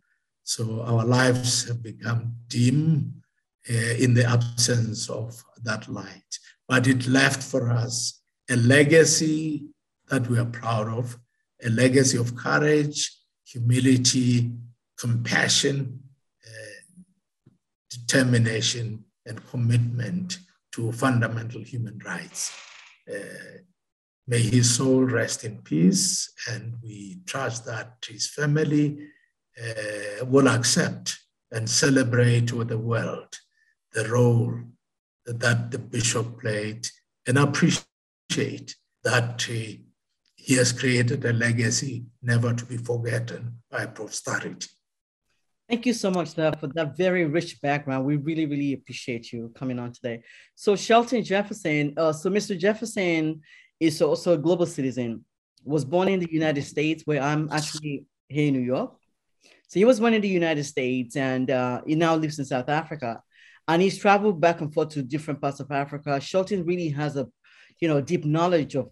[0.47, 3.23] So our lives have become dim
[3.69, 6.33] uh, in the absence of that light
[6.69, 9.67] but it left for us a legacy
[10.09, 11.19] that we are proud of,
[11.65, 13.13] a legacy of courage,
[13.45, 14.53] humility,
[14.99, 16.01] compassion,
[16.47, 17.03] uh,
[17.91, 20.39] determination, and commitment
[20.73, 22.53] to fundamental human rights.
[23.11, 23.59] Uh,
[24.29, 29.09] may his soul rest in peace, and we trust that his family
[29.61, 31.19] uh, will accept
[31.53, 33.35] and celebrate with the world
[33.97, 34.53] the role
[35.25, 36.87] that the bishop played
[37.27, 39.85] and appreciate that he,
[40.37, 44.69] he has created a legacy never to be forgotten by posterity.
[45.69, 48.05] Thank you so much for that very rich background.
[48.05, 50.23] We really, really appreciate you coming on today.
[50.55, 52.57] So Shelton Jefferson, uh, so Mr.
[52.57, 53.41] Jefferson
[53.81, 55.25] is also a global citizen,
[55.65, 58.95] was born in the United States, where I'm actually here in New York.
[59.69, 62.69] So he was born in the United States and uh, he now lives in South
[62.69, 63.21] Africa
[63.69, 66.21] and he's traveled back and forth to different parts of Africa.
[66.21, 67.27] Shelton really has a,
[67.81, 68.91] you know, deep knowledge of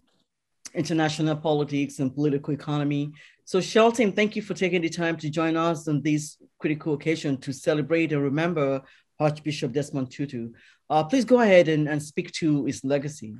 [0.73, 3.11] international politics and political economy.
[3.45, 7.37] So Shelton, thank you for taking the time to join us on this critical occasion
[7.37, 8.81] to celebrate and remember
[9.19, 10.49] Archbishop Desmond Tutu.
[10.89, 13.35] Uh, please go ahead and, and speak to his legacy.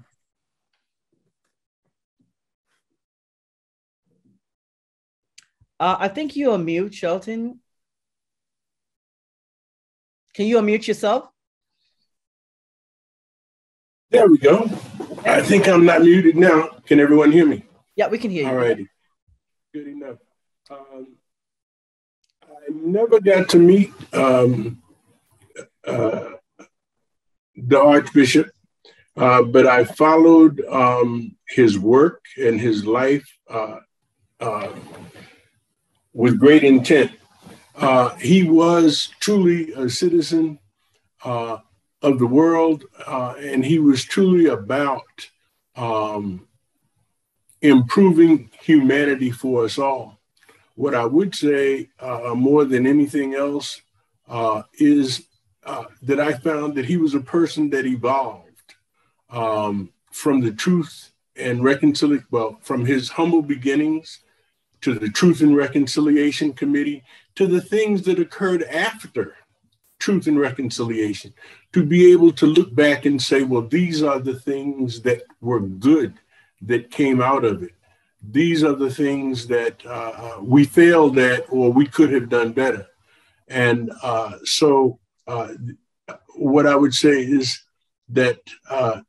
[5.80, 7.60] Uh, I think you're mute, Shelton.
[10.34, 11.30] Can you unmute yourself?
[14.10, 14.70] There we go.
[15.26, 16.70] I think I'm not muted now.
[16.86, 17.66] Can everyone hear me?
[17.96, 18.50] Yeah, we can hear you.
[18.50, 18.88] All righty.
[19.74, 20.18] Good enough.
[20.70, 21.16] Um,
[22.44, 24.82] I never got to meet um,
[25.86, 26.30] uh,
[27.56, 28.50] the Archbishop,
[29.18, 33.78] uh, but I followed um, his work and his life uh,
[34.40, 34.68] uh
[36.15, 37.12] with great intent.
[37.75, 40.58] Uh, he was truly a citizen
[41.25, 41.58] uh,
[42.01, 45.04] of the world, uh, and he was truly about
[45.75, 46.47] um,
[47.62, 50.17] improving humanity for us all.
[50.75, 53.82] What I would say uh, more than anything else
[54.30, 55.28] uh, is
[56.01, 58.75] that I found that he was a person that evolved
[59.30, 64.19] um, from the truth and reconciliation, well, from his humble beginnings
[64.86, 69.36] to the Truth and Reconciliation Committee, to the things that occurred after
[69.98, 71.34] Truth and Reconciliation,
[71.74, 75.60] to be able to look back and say, well, these are the things that were
[75.60, 76.13] good
[76.62, 77.71] that came out of it.
[78.21, 82.52] These are the things that uh, uh we failed at or we could have done
[82.54, 82.86] better.
[83.48, 85.48] And uh, so, uh,
[86.36, 87.60] what I would say is
[88.10, 89.02] that uh,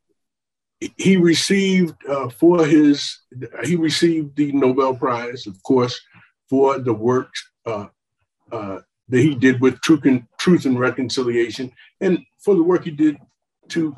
[0.79, 3.19] he received uh, for his
[3.63, 5.99] he received the Nobel Prize, of course,
[6.49, 7.33] for the work
[7.65, 7.87] uh,
[8.51, 12.91] uh, that he did with truth and, truth and reconciliation, and for the work he
[12.91, 13.17] did
[13.69, 13.95] to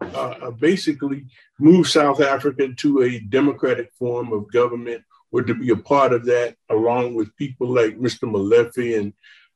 [0.00, 1.26] uh, uh, basically
[1.58, 6.26] move South Africa to a democratic form of government, or to be a part of
[6.26, 8.30] that, along with people like Mr.
[8.30, 9.12] Molefe and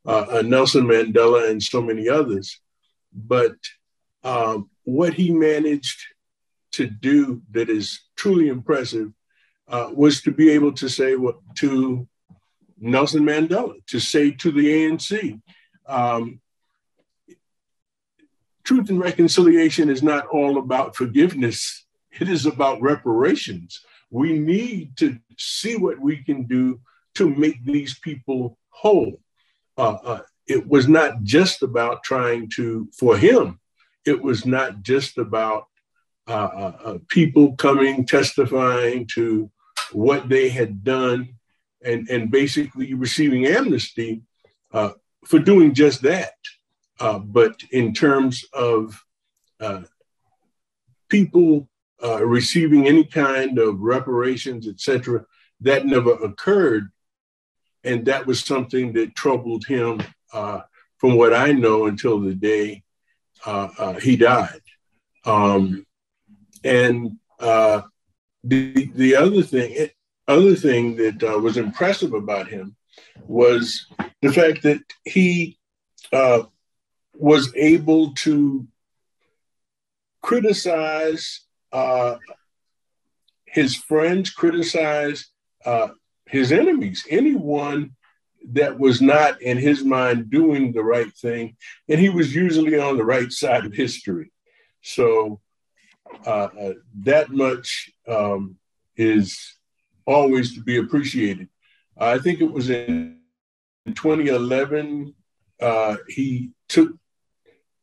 [0.07, 2.59] uh, Nelson Mandela and so many others.
[3.13, 3.57] But
[4.85, 6.03] what he managed
[6.73, 9.13] to do that is truly impressive
[9.69, 12.07] uh, was to be able to say what to
[12.79, 15.41] Nelson Mandela, to say to the ANC,
[15.87, 16.41] um,
[18.65, 21.87] truth and reconciliation is not all about forgiveness,
[22.21, 23.81] it is about reparations.
[24.11, 26.81] We need to see what we can do
[27.15, 29.21] to make these people whole.
[29.79, 33.59] Uh, uh, it was not just about trying to, for him,
[34.05, 35.69] it was not just about
[36.29, 39.51] uh, uh, uh, people coming testifying to
[39.91, 41.35] what they had done
[41.85, 44.23] and, and basically receiving amnesty
[44.73, 44.91] uh,
[45.25, 46.35] for doing just that.
[47.01, 49.05] Uh, but in terms of
[49.59, 49.83] uh,
[51.09, 51.69] people
[52.21, 55.25] receiving any kind of reparations, etc.,
[55.61, 56.91] that never occurred.
[57.85, 62.85] And that was something that troubled him, from what I know, until the day
[64.01, 64.61] he died.
[65.25, 65.85] Um,
[66.65, 67.83] and uh,
[68.45, 69.89] the the other thing,
[70.29, 72.77] other thing that uh, was impressive about him
[73.27, 73.87] was
[74.21, 75.59] the fact that he
[76.13, 76.43] uh,
[77.15, 78.67] was able to
[80.23, 81.41] criticize
[81.73, 82.17] uh,
[83.47, 85.29] his friends, criticize
[85.65, 85.89] uh,
[86.27, 87.95] his enemies, anyone
[88.51, 91.57] that was not in his mind doing the right thing,
[91.89, 94.33] and he was usually on the right side of history.
[94.83, 95.41] So
[96.27, 96.49] uh,
[97.01, 98.57] that much um,
[98.97, 99.57] is
[100.07, 101.49] always to be appreciated.
[101.99, 103.19] I think it was in
[103.87, 105.15] 2011
[105.63, 106.93] uh, he took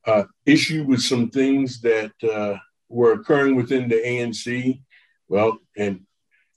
[0.06, 2.58] uh, issue with some things that uh,
[2.90, 4.82] were occurring within the ANC.
[5.30, 6.02] Well, and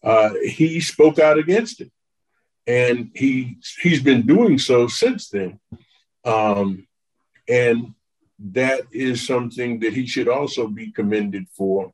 [0.02, 1.92] uh, he spoke out against it,
[2.66, 5.60] and he he's been doing so since then.
[6.24, 6.88] Um,
[7.48, 7.94] and
[8.50, 11.92] that is something that he should also be commended for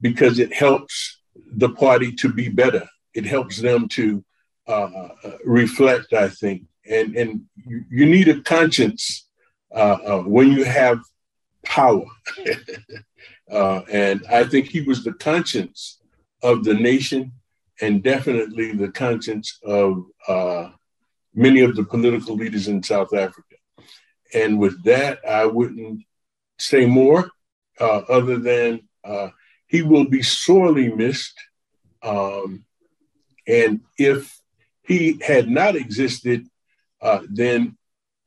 [0.00, 1.20] because it helps
[1.56, 2.86] the party to be better.
[3.14, 4.24] It helps them to
[4.66, 5.08] uh,
[5.44, 6.62] reflect, I think.
[6.88, 9.26] And, and you, you need a conscience
[9.74, 11.00] uh, uh, when you have
[11.64, 12.04] power.
[13.50, 16.00] Uh, and I think he was the conscience
[16.42, 17.32] of the nation
[17.80, 20.70] and definitely the conscience of uh,
[21.34, 23.47] many of the political leaders in South Africa.
[24.34, 26.04] And with that, I wouldn't
[26.58, 27.30] say more
[27.80, 29.28] uh, other than uh,
[29.66, 31.34] he will be sorely missed.
[32.02, 32.64] Um,
[33.46, 34.38] and if
[34.82, 36.46] he had not existed,
[37.00, 37.76] uh, then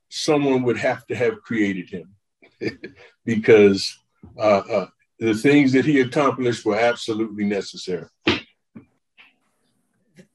[0.09, 2.15] someone would have to have created him
[3.25, 3.97] because
[4.37, 4.87] uh, uh,
[5.19, 8.07] the things that he accomplished were absolutely necessary.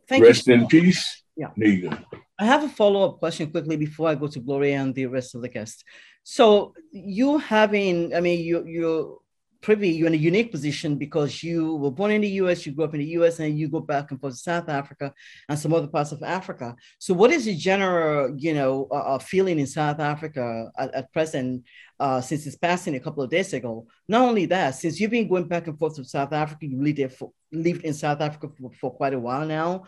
[0.08, 0.54] Thank Rest you.
[0.54, 1.22] in peace.
[1.36, 1.50] Yeah.
[1.58, 1.90] Go.
[2.38, 5.34] I have a follow up question quickly before I go to Gloria and the rest
[5.34, 5.82] of the guests.
[6.22, 9.18] So you having, I mean, you you're
[9.62, 12.84] privy, you're in a unique position because you were born in the U.S., you grew
[12.84, 15.12] up in the U.S., and you go back and forth to South Africa
[15.48, 16.76] and some other parts of Africa.
[16.98, 21.64] So, what is the general, you know, uh feeling in South Africa at, at present?
[21.98, 23.86] Uh, since it's passing a couple of days ago.
[24.06, 26.98] Not only that, since you've been going back and forth to South Africa, you lived,
[26.98, 29.84] there for, lived in South Africa for, for quite a while now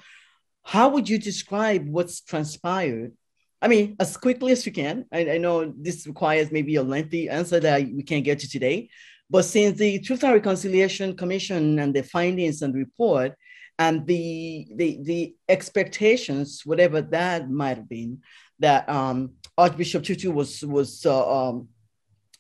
[0.69, 3.17] how would you describe what's transpired?
[3.63, 5.07] I mean, as quickly as you can.
[5.11, 8.91] I, I, know this requires maybe a lengthy answer that we can't get to today.
[9.31, 13.33] But since the Truth and Reconciliation Commission and the findings and report
[13.79, 18.21] and the, the, the expectations, whatever that might have been,
[18.59, 21.69] that um, Archbishop Tutu was, was uh, um,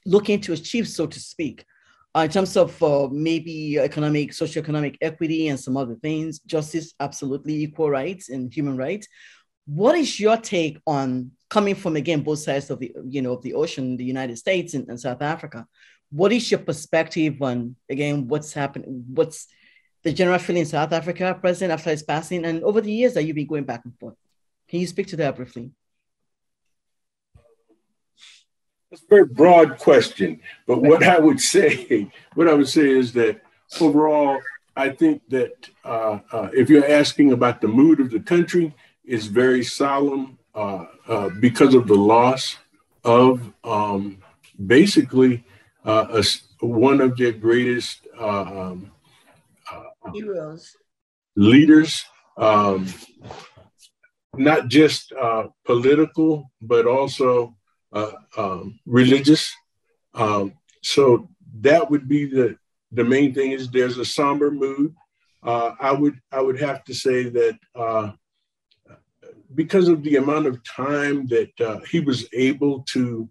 [0.04, 1.64] looking to achieve, so to speak,
[2.18, 7.54] uh, in terms of uh, maybe economic, socioeconomic equity and some other things, justice, absolutely
[7.54, 9.06] equal rights and human rights.
[9.66, 13.42] What is your take on coming from again both sides of the you know of
[13.42, 15.66] the ocean, the United States and, and South Africa?
[16.10, 19.04] What is your perspective on again what's happening?
[19.14, 19.46] What's
[20.02, 23.24] the general feeling in South Africa present after his passing, and over the years that
[23.24, 24.16] you've been going back and forth?
[24.68, 25.70] Can you speak to that briefly?
[28.90, 33.12] It's a very broad question, but what I would say, what I would say is
[33.12, 33.42] that
[33.80, 34.40] overall,
[34.76, 38.74] I think that uh, uh, if you're asking about the mood of the country,
[39.04, 42.56] it's very solemn uh, uh because of the loss
[43.04, 44.18] of um,
[44.66, 45.44] basically
[45.84, 48.90] uh, a, one of their greatest uh, um,
[50.14, 50.76] heroes,
[51.36, 52.04] leaders,
[52.38, 52.86] um,
[54.34, 55.12] not just
[55.64, 57.54] political, but also
[57.92, 59.54] uh, um, religious.
[60.14, 61.28] Um, so
[61.60, 62.56] that would be the
[62.92, 64.94] the main thing is there's a somber mood.
[65.42, 68.12] Uh, I would I would have to say that uh,
[69.54, 73.28] because of the amount of time that uh, he was able to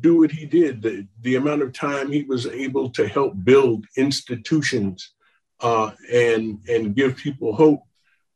[0.00, 3.84] do what he did, the, the amount of time he was able to help build
[3.96, 5.12] institutions
[5.60, 7.82] uh, and and give people hope.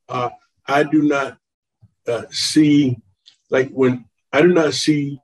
[0.09, 0.31] Uh,
[0.67, 1.39] I do not
[2.31, 2.97] see
[3.51, 5.21] like when I do not see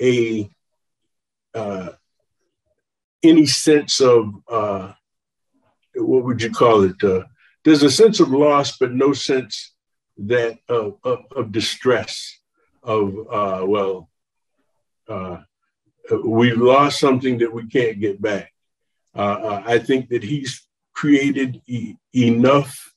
[0.00, 0.50] a
[1.54, 1.90] uh,
[3.22, 4.92] any sense of uh,
[5.94, 7.02] what would you call it?
[7.02, 7.24] Uh,
[7.64, 9.74] there's a sense of loss, but no sense
[10.16, 12.38] that of, of, of distress.
[12.82, 14.08] Of uh, well,
[15.08, 15.38] uh,
[16.24, 18.52] we've lost something that we can't get back.
[19.14, 22.94] Uh, uh, I think that he's created e- enough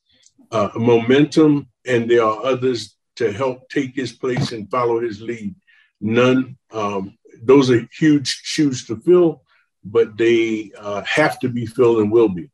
[0.51, 5.55] uh, momentum, and there are others to help take his place and follow his lead.
[6.03, 6.57] None.
[6.71, 9.41] Um, those are huge shoes to fill,
[9.85, 12.51] but they uh, have to be filled and will be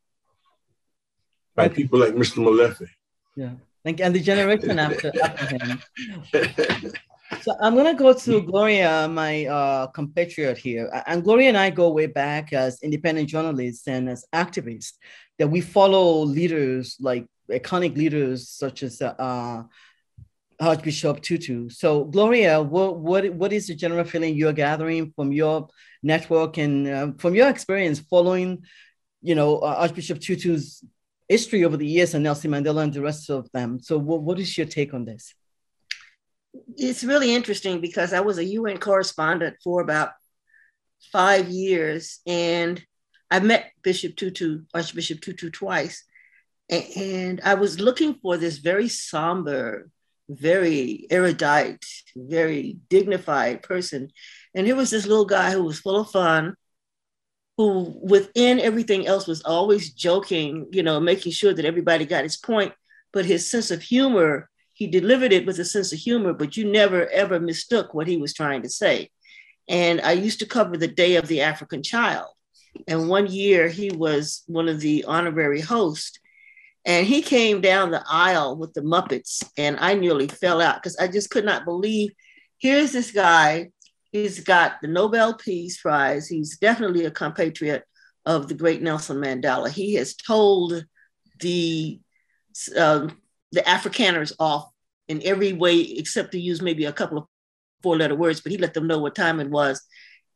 [1.56, 2.38] by people like Mr.
[2.38, 2.86] Molefe.
[3.34, 6.92] Yeah, and the generation after, after him.
[7.42, 11.90] So I'm gonna go to Gloria, my uh, compatriot here, and Gloria and I go
[11.90, 14.92] way back as independent journalists and as activists.
[15.38, 19.62] That we follow leaders like iconic leaders such as uh,
[20.60, 21.70] Archbishop Tutu.
[21.70, 25.68] So Gloria, what what what is the general feeling you're gathering from your
[26.02, 28.64] network and uh, from your experience following,
[29.22, 30.84] you know, uh, Archbishop Tutu's
[31.28, 33.80] history over the years and Nelson Mandela and the rest of them?
[33.80, 35.34] So what, what is your take on this?
[36.76, 40.10] it's really interesting because I was a UN correspondent for about
[41.12, 42.82] five years, and
[43.30, 46.04] I met Bishop Tutu, Archbishop Tutu, twice,
[46.68, 49.88] and I was looking for this very somber,
[50.30, 51.84] very erudite,
[52.16, 54.10] very dignified person,
[54.54, 56.54] and here was this little guy who was full of fun,
[57.56, 62.36] who within everything else was always joking, you know, making sure that everybody got his
[62.36, 62.72] point,
[63.12, 64.50] but his sense of humor
[64.80, 68.16] he delivered it with a sense of humor, but you never ever mistook what he
[68.16, 69.10] was trying to say.
[69.68, 72.28] And I used to cover the Day of the African Child.
[72.88, 76.18] And one year he was one of the honorary hosts.
[76.84, 80.96] And he came down the aisle with the Muppets, and I nearly fell out because
[80.96, 82.12] I just could not believe
[82.58, 83.70] here's this guy.
[84.12, 86.26] He's got the Nobel Peace Prize.
[86.26, 87.84] He's definitely a compatriot
[88.24, 89.70] of the great Nelson Mandela.
[89.70, 90.84] He has told
[91.40, 92.00] the
[92.76, 93.08] uh,
[93.52, 94.70] the Afrikaners off
[95.08, 97.26] in every way except to use maybe a couple of
[97.82, 99.82] four letter words, but he let them know what time it was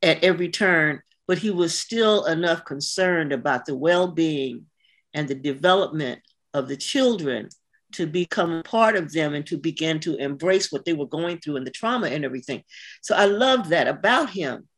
[0.02, 1.00] at every turn.
[1.26, 4.66] But he was still enough concerned about the well being
[5.14, 6.20] and the development
[6.54, 7.48] of the children
[7.92, 11.56] to become part of them and to begin to embrace what they were going through
[11.56, 12.62] and the trauma and everything.
[13.02, 14.68] So I loved that about him.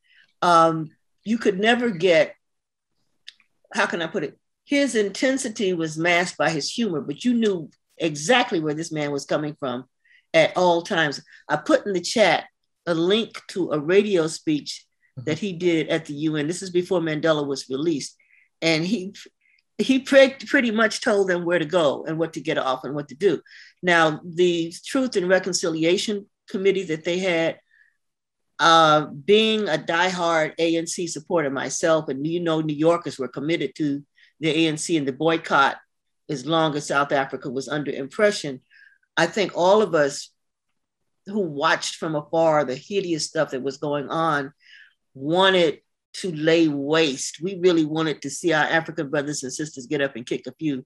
[0.42, 0.90] Um,
[1.24, 2.34] you could never get,
[3.72, 4.38] how can I put it?
[4.64, 9.24] His intensity was masked by his humor, but you knew exactly where this man was
[9.24, 9.84] coming from
[10.34, 11.22] at all times.
[11.48, 12.44] I put in the chat
[12.86, 14.84] a link to a radio speech
[15.18, 15.24] mm-hmm.
[15.24, 16.46] that he did at the UN.
[16.46, 18.16] This is before Mandela was released.
[18.62, 19.14] And he
[19.78, 22.94] he pre- pretty much told them where to go and what to get off and
[22.94, 23.40] what to do.
[23.82, 27.58] Now, the Truth and Reconciliation Committee that they had,
[28.58, 34.02] uh, being a diehard ANC supporter myself, and you know, New Yorkers were committed to
[34.40, 35.76] the ANC and the boycott
[36.28, 38.60] as long as South Africa was under impression.
[39.16, 40.30] I think all of us
[41.26, 44.52] who watched from afar the hideous stuff that was going on
[45.14, 45.80] wanted
[46.20, 47.40] to lay waste.
[47.42, 50.54] We really wanted to see our African brothers and sisters get up and kick a
[50.58, 50.84] few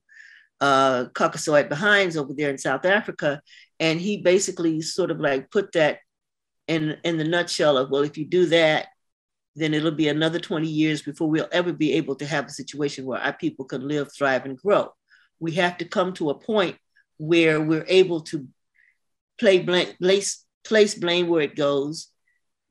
[0.59, 3.41] uh, Caucasoid behinds over there in South Africa.
[3.79, 5.99] And he basically sort of like put that
[6.67, 8.87] in, in the nutshell of, well, if you do that,
[9.55, 13.05] then it'll be another 20 years before we'll ever be able to have a situation
[13.05, 14.91] where our people can live, thrive, and grow
[15.41, 16.77] we have to come to a point
[17.17, 18.47] where we're able to
[19.37, 22.07] play blame, place, place blame where it goes,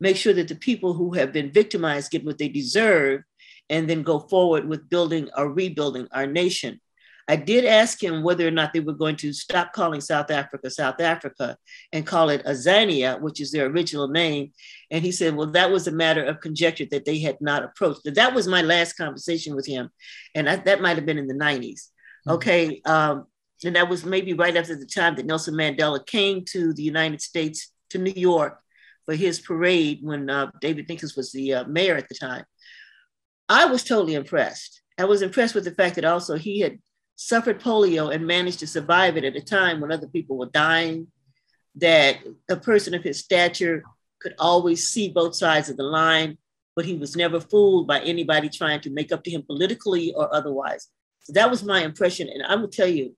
[0.00, 3.22] make sure that the people who have been victimized get what they deserve,
[3.68, 6.80] and then go forward with building or rebuilding our nation.
[7.28, 10.68] I did ask him whether or not they were going to stop calling South Africa
[10.68, 11.56] South Africa
[11.92, 14.50] and call it Azania, which is their original name.
[14.90, 18.00] And he said, well, that was a matter of conjecture that they had not approached.
[18.04, 19.90] That was my last conversation with him.
[20.34, 21.60] And I, that might have been in the 90s.
[21.62, 22.30] Mm-hmm.
[22.32, 22.82] Okay.
[22.84, 23.26] Um,
[23.64, 27.22] and that was maybe right after the time that Nelson Mandela came to the United
[27.22, 28.60] States, to New York
[29.10, 32.44] for his parade when uh, David Dinkins was the uh, mayor at the time.
[33.48, 34.82] I was totally impressed.
[34.96, 36.78] I was impressed with the fact that also he had
[37.16, 41.08] suffered polio and managed to survive it at a time when other people were dying,
[41.74, 43.82] that a person of his stature
[44.20, 46.38] could always see both sides of the line,
[46.76, 50.32] but he was never fooled by anybody trying to make up to him politically or
[50.32, 50.86] otherwise.
[51.22, 52.28] So that was my impression.
[52.28, 53.16] And I will tell you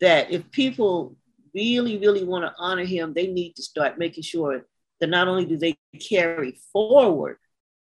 [0.00, 1.14] that if people
[1.54, 4.64] really, really want to honor him, they need to start making sure
[5.00, 5.76] that not only do they
[6.08, 7.38] carry forward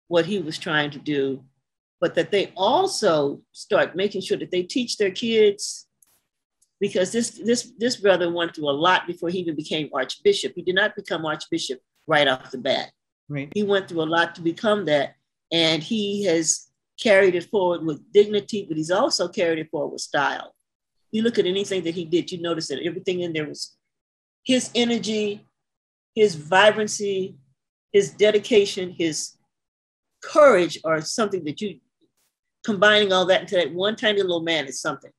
[0.09, 1.45] what he was trying to do,
[2.01, 5.87] but that they also start making sure that they teach their kids
[6.81, 10.53] because this this this brother went through a lot before he even became archbishop.
[10.55, 12.91] He did not become archbishop right off the bat.
[13.29, 13.51] Right.
[13.55, 15.15] He went through a lot to become that,
[15.51, 16.69] and he has
[17.01, 20.55] carried it forward with dignity, but he's also carried it forward with style.
[21.11, 23.77] You look at anything that he did, you notice that everything in there was
[24.45, 25.47] his energy,
[26.15, 27.37] his vibrancy,
[27.93, 29.33] his dedication, his
[30.23, 31.79] courage or something that you
[32.65, 35.11] combining all that into that one tiny little man is something.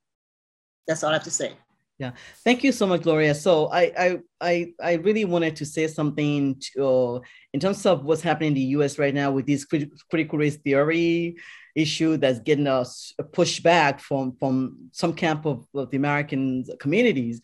[0.87, 1.53] That's all I have to say.
[1.97, 2.11] Yeah,
[2.43, 3.33] thank you so much, Gloria.
[3.33, 7.19] So I I I, I really wanted to say something to, uh,
[7.53, 8.99] in terms of what's happening in the U.S.
[8.99, 11.37] right now with this critical race theory
[11.73, 17.39] issue that's getting us pushed back from from some camp of, of the American communities.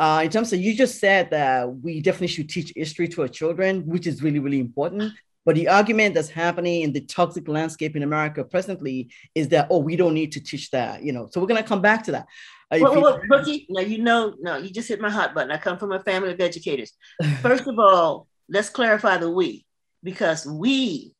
[0.00, 3.28] Uh, in terms of you just said that we definitely should teach history to our
[3.28, 5.12] children, which is really really important.
[5.44, 9.78] But the argument that's happening in the toxic landscape in America presently is that oh
[9.78, 11.28] we don't need to teach that, you know.
[11.30, 12.26] So we're gonna come back to that.
[12.70, 15.50] Well, well, Brookie, now you know, no, you just hit my hot button.
[15.50, 16.92] I come from a family of educators.
[17.42, 19.66] First of all, let's clarify the we,
[20.02, 21.12] because we,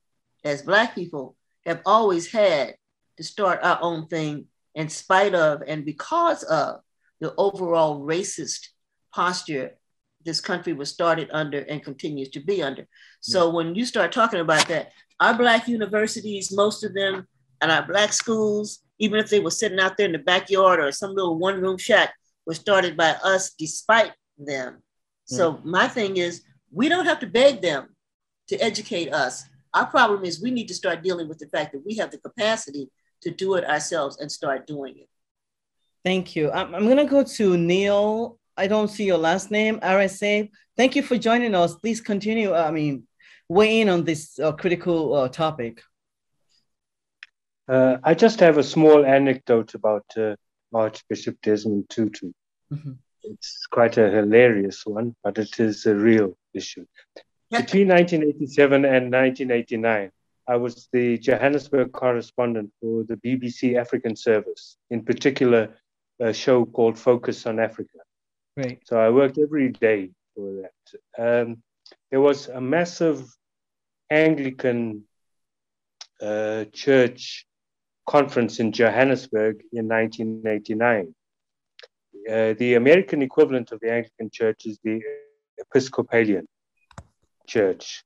[0.43, 2.77] as Black people, have always had
[3.19, 6.81] to start our own thing in spite of and because of
[7.21, 8.69] the overall racist
[9.15, 9.77] posture
[10.25, 12.87] this country was started under and continues to be under.
[13.21, 17.27] So when you start talking about that, our Black universities, most of them,
[17.61, 20.93] and our Black schools, even if they were sitting out there in the backyard or
[20.93, 22.13] some little one room shack,
[22.47, 24.83] were started by us despite them.
[25.25, 25.65] So mm.
[25.65, 26.43] my thing is,
[26.73, 27.89] we don't have to beg them
[28.49, 29.45] to educate us.
[29.75, 32.19] Our problem is we need to start dealing with the fact that we have the
[32.19, 32.91] capacity
[33.23, 35.09] to do it ourselves and start doing it.
[36.05, 36.51] Thank you.
[36.51, 38.39] I'm, I'm going to go to Neil.
[38.57, 40.51] I don't see your last name, RSA.
[40.77, 41.75] Thank you for joining us.
[41.77, 42.55] Please continue.
[42.55, 43.07] I mean,
[43.49, 45.83] weigh in on this uh, critical uh, topic.
[47.69, 50.37] Uh, I just have a small anecdote about uh,
[50.73, 52.33] Archbishop Desmond Tutu.
[52.73, 52.93] Mm-hmm.
[53.23, 56.87] It's quite a hilarious one, but it is a real issue.
[57.51, 60.11] Between 1987 and 1989,
[60.49, 65.77] I was the Johannesburg correspondent for the BBC African Service, in particular,
[66.21, 67.99] a show called Focus on Africa.
[68.57, 68.81] Right.
[68.85, 71.43] So I worked every day for that.
[71.43, 71.63] Um,
[72.11, 73.25] there was a massive
[74.11, 75.05] Anglican
[76.21, 77.47] uh, church
[78.07, 81.15] conference in Johannesburg in 1989.
[82.29, 85.01] Uh, the American equivalent of the Anglican Church is the
[85.59, 86.47] Episcopalian
[87.47, 88.05] Church.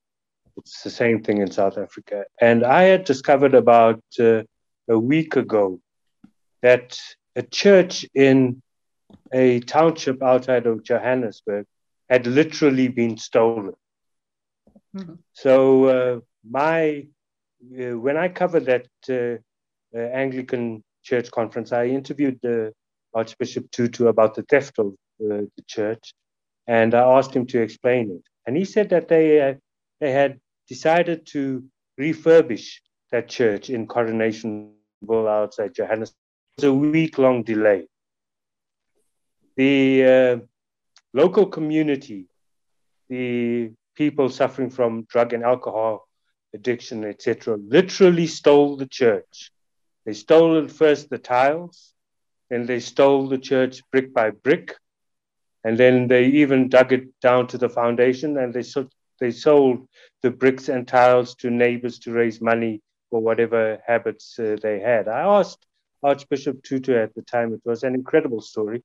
[0.57, 2.25] It's the same thing in South Africa.
[2.41, 4.43] And I had discovered about uh,
[4.89, 5.81] a week ago
[6.63, 6.99] that
[7.37, 8.63] a church in
[9.33, 11.67] a township outside of Johannesburg
[12.09, 13.75] had literally been stolen.
[14.97, 15.15] Mm-hmm.
[15.33, 17.07] So uh, my
[17.81, 19.39] uh, when I covered that uh,
[19.97, 22.73] uh, Anglican Church conference, I interviewed the
[23.15, 24.89] Archbishop Tutu about the theft of
[25.21, 26.15] uh, the church,
[26.67, 28.23] and I asked him to explain it.
[28.47, 29.55] And he said that they uh,
[30.01, 31.65] they had decided to
[31.99, 32.81] refurbish
[33.11, 36.24] that church in Coronationville outside Johannesburg.
[36.63, 37.89] A week long delay.
[39.57, 40.37] The uh,
[41.13, 42.27] local community,
[43.09, 46.09] the people suffering from drug and alcohol
[46.55, 49.51] addiction, etc., literally stole the church
[50.05, 51.93] they stole at first the tiles,
[52.51, 54.77] then they stole the church brick by brick,
[55.65, 58.89] and then they even dug it down to the foundation and they, so,
[59.19, 59.89] they sold
[60.23, 65.09] the bricks and tiles to neighbors to raise money for whatever habits uh, they had.
[65.09, 65.65] I asked
[66.05, 68.83] Archbishop Tutu at the time, it was an incredible story,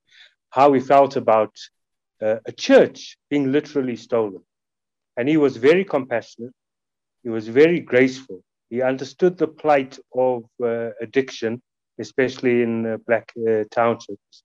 [0.49, 1.53] how he felt about
[2.22, 4.41] uh, a church being literally stolen.
[5.17, 6.53] And he was very compassionate,
[7.24, 11.61] he was very graceful, he understood the plight of uh, addiction,
[11.99, 14.43] especially in uh, black uh, townships.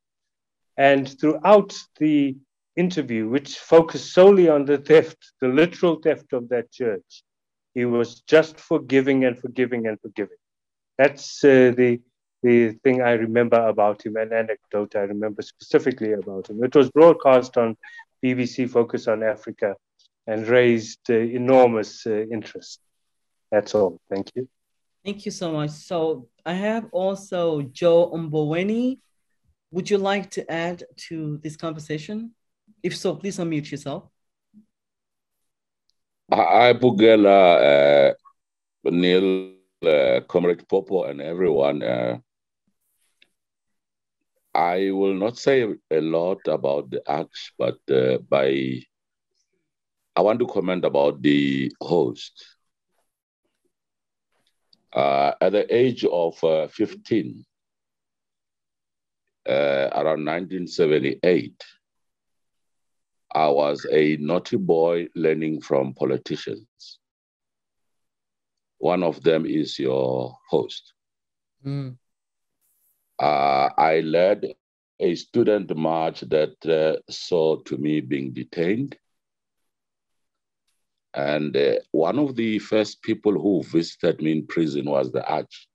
[0.76, 2.36] And throughout the
[2.76, 7.22] interview, which focused solely on the theft, the literal theft of that church,
[7.74, 10.36] he was just forgiving and forgiving and forgiving.
[10.98, 12.00] That's uh, the
[12.44, 16.62] the thing I remember about him, an anecdote I remember specifically about him.
[16.62, 17.76] It was broadcast on
[18.22, 19.74] BBC Focus on Africa
[20.26, 22.80] and raised uh, enormous uh, interest.
[23.50, 23.98] That's all.
[24.10, 24.46] Thank you.
[25.04, 25.70] Thank you so much.
[25.70, 28.98] So I have also Joe Mboweni.
[29.72, 32.32] Would you like to add to this conversation?
[32.82, 34.04] If so, please unmute yourself.
[36.30, 39.52] Hi, Bugela, uh, Neil,
[39.86, 41.82] uh, Comrade Popo, and everyone.
[41.82, 42.18] Uh,
[44.54, 48.82] I will not say a lot about the acts, but uh, by
[50.16, 52.46] I want to comment about the host.
[54.92, 57.44] Uh, at the age of uh, 15,
[59.48, 59.52] uh,
[59.92, 61.52] around 1978,
[63.34, 67.00] I was a naughty boy learning from politicians.
[68.78, 70.92] One of them is your host.
[71.66, 71.96] Mm.
[73.18, 74.54] Uh, I led
[75.00, 78.96] a student march that uh, saw to me being detained.
[81.14, 85.68] And uh, one of the first people who visited me in prison was the Arch.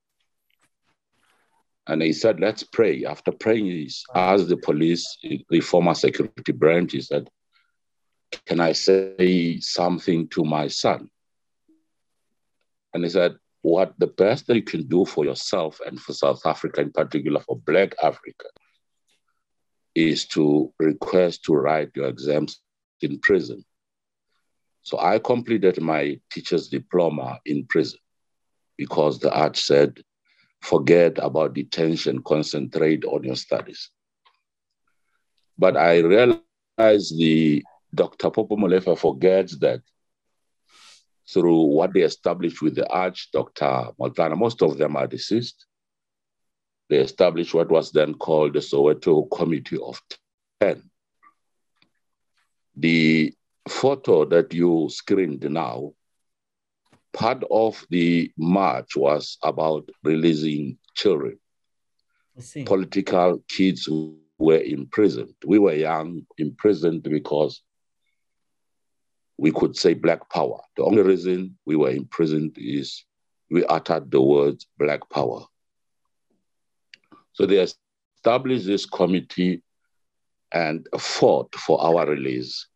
[1.87, 3.05] And he said, let's pray.
[3.05, 5.17] After praying, he asked the police,
[5.49, 7.29] the former security branch, he said,
[8.45, 11.09] can I say something to my son?
[12.93, 16.45] And he said, what the best that you can do for yourself and for South
[16.45, 18.45] Africa, in particular for Black Africa,
[19.95, 22.61] is to request to write your exams
[23.01, 23.63] in prison.
[24.81, 27.99] So I completed my teacher's diploma in prison
[28.77, 29.99] because the arch said,
[30.61, 33.89] forget about detention, concentrate on your studies.
[35.57, 38.29] But I realized the Dr.
[38.29, 39.81] Popo Molefe forgets that
[41.31, 43.91] through what they established with the Arch, Dr.
[43.99, 45.65] Motlana, most of them are deceased.
[46.89, 50.01] They established what was then called the Soweto Committee of
[50.59, 50.89] 10.
[52.75, 53.33] The
[53.67, 55.91] photo that you screened now,
[57.13, 61.39] part of the march was about releasing children,
[62.65, 65.35] political kids who were imprisoned.
[65.45, 67.61] We were young, imprisoned because
[69.39, 70.59] we could say black power.
[70.75, 73.05] The only reason we were imprisoned is
[73.49, 75.45] we uttered the words black power.
[77.31, 77.65] So they
[78.17, 79.63] established this committee
[80.51, 82.67] and fought for our release.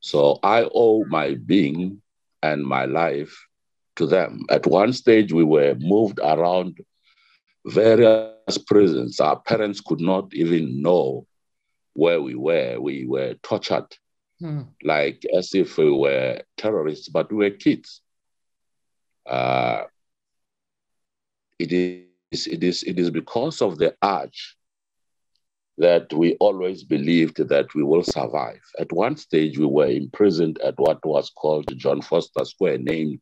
[0.00, 2.02] So I owe my being
[2.42, 3.46] and my life
[3.94, 4.40] to them.
[4.50, 6.78] At one stage, we were moved around
[7.64, 9.20] various prisons.
[9.20, 11.26] Our parents could not even know
[11.94, 12.80] where we were.
[12.80, 13.86] We were tortured
[14.40, 14.62] hmm.
[14.82, 18.00] like as if we were terrorists, but we were kids.
[19.24, 19.84] Uh,
[21.58, 24.56] it is it is it is because of the arch
[25.78, 28.62] that we always believed that we will survive.
[28.78, 33.20] At one stage, we were imprisoned at what was called John Vorster Square, named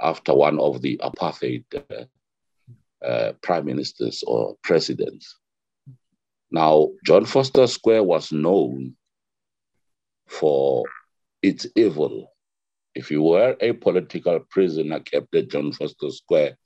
[0.00, 5.36] after one of the apartheid uh, uh, prime ministers or presidents.
[6.50, 8.96] Now, John Vorster Square was known
[10.32, 10.84] for
[11.42, 12.32] its evil.
[12.94, 16.56] If you were a political prisoner kept at John Vorster Square,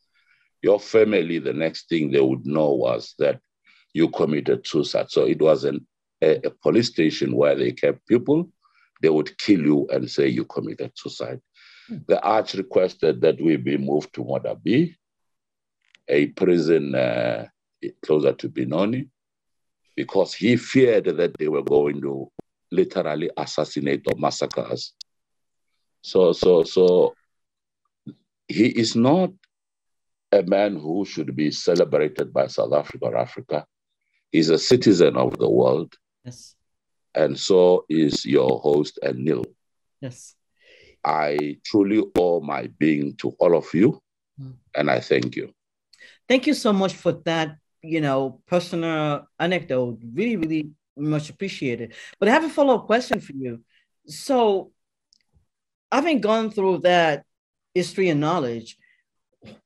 [0.62, 3.40] your family, the next thing they would know was that
[3.92, 5.10] you committed suicide.
[5.10, 5.86] So it was an,
[6.22, 8.50] a, a police station where they kept people.
[9.02, 11.40] They would kill you and say you committed suicide.
[11.88, 11.98] Hmm.
[12.08, 14.94] The arch requested that we be moved to Modderbee,
[16.08, 17.46] a prison uh,
[18.04, 19.08] closer to Benoni,
[19.96, 22.30] because he feared that they were going to
[22.70, 24.92] literally assassinate or massacre us.
[26.02, 27.14] So, so, so
[28.48, 29.30] he is not
[30.32, 33.66] a man who should be celebrated by South Africa or Africa.
[34.30, 35.94] He's a citizen of the world.
[36.24, 36.54] Yes.
[37.14, 39.44] And so is your host, and Neil.
[40.00, 40.34] Yes.
[41.04, 44.02] I truly owe my being to all of you,
[44.40, 44.54] mm.
[44.74, 45.52] and I thank you.
[46.28, 50.00] Thank you so much for that, you know, personal anecdote.
[50.12, 51.94] Really, really much appreciated.
[52.18, 53.62] But I have a follow up question for you.
[54.06, 54.72] So,
[55.90, 57.24] having gone through that
[57.74, 58.76] history and knowledge,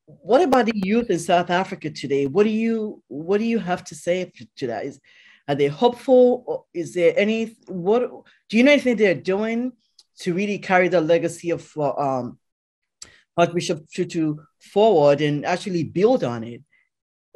[0.06, 2.26] what about the youth in South Africa today?
[2.26, 4.84] What do you what do you have to say to that?
[4.84, 5.00] Is
[5.48, 6.66] are they hopeful?
[6.74, 8.02] Is there any what
[8.48, 9.72] do you know anything they're doing
[10.20, 12.38] to really carry the legacy of uh, um,
[13.36, 16.62] Archbishop Tutu forward and actually build on it?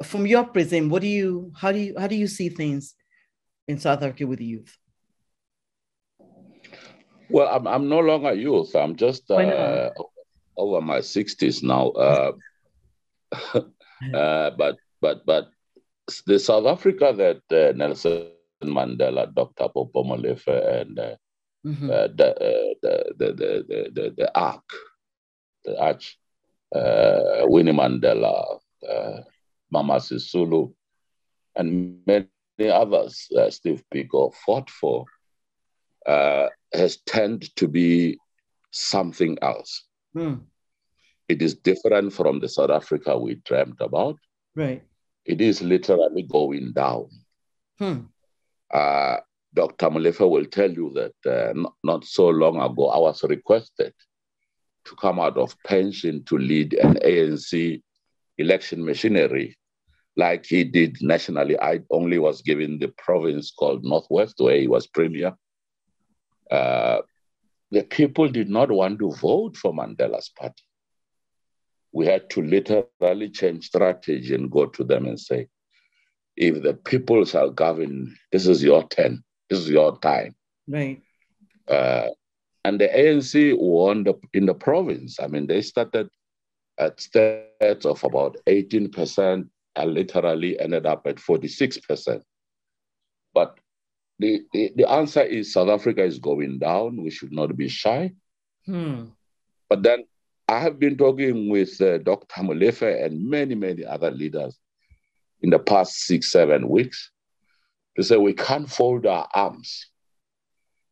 [0.03, 2.95] From your prism, what do you how do you how do you see things
[3.67, 4.77] in South Africa with youth?
[7.29, 8.75] Well, I'm, I'm no longer youth.
[8.75, 9.89] I'm just uh,
[10.57, 11.89] over my 60s now.
[11.89, 12.31] Uh,
[14.13, 15.49] uh, but but but
[16.27, 18.29] the South Africa that uh, Nelson
[18.63, 19.69] Mandela, Dr.
[19.69, 21.15] Popo Molefe, and uh,
[21.65, 21.89] mm-hmm.
[21.89, 24.63] Uh, the, the, the, the, the, the Ark,
[25.65, 26.17] the Arch,
[26.71, 28.59] Winnie Mandela,
[29.71, 30.73] Mama Sisulu,
[31.55, 35.05] and many the others uh, Steve Biko fought for
[36.05, 38.17] uh, has tended to be
[38.71, 39.83] something else.
[40.13, 40.35] Hmm.
[41.27, 44.17] It is different from the South Africa we dreamt about.
[44.55, 44.83] Right.
[45.25, 47.09] It is literally going down.
[47.79, 48.01] Hmm.
[48.71, 49.17] Uh,
[49.53, 49.89] Dr.
[49.89, 53.93] Molefe will tell you that uh, not, not so long ago, I was requested
[54.85, 57.81] to come out of pension to lead an ANC
[58.37, 59.57] election machinery
[60.17, 61.59] like he did nationally.
[61.59, 65.33] I only was given the province called Northwest, where he was premier.
[66.49, 67.01] Uh,
[67.71, 70.63] the people did not want to vote for Mandela's party.
[71.91, 75.47] We had to literally change strategy and go to them and say,
[76.37, 80.35] if the people shall govern, this is your turn, this is your time.
[80.67, 81.01] Right.
[81.67, 82.09] Uh,
[82.65, 85.19] And the ANC won the, in the province.
[85.19, 86.09] I mean, they started
[86.79, 92.21] at stats of about 18% and literally ended up at 46%.
[93.33, 93.57] But
[94.19, 97.03] the, the, the answer is South Africa is going down.
[97.03, 98.13] We should not be shy.
[98.65, 99.05] Hmm.
[99.69, 100.05] But then
[100.47, 102.41] I have been talking with uh, Dr.
[102.41, 104.57] Molefe and many, many other leaders
[105.41, 107.11] in the past six, seven weeks
[107.95, 109.87] to say we can't fold our arms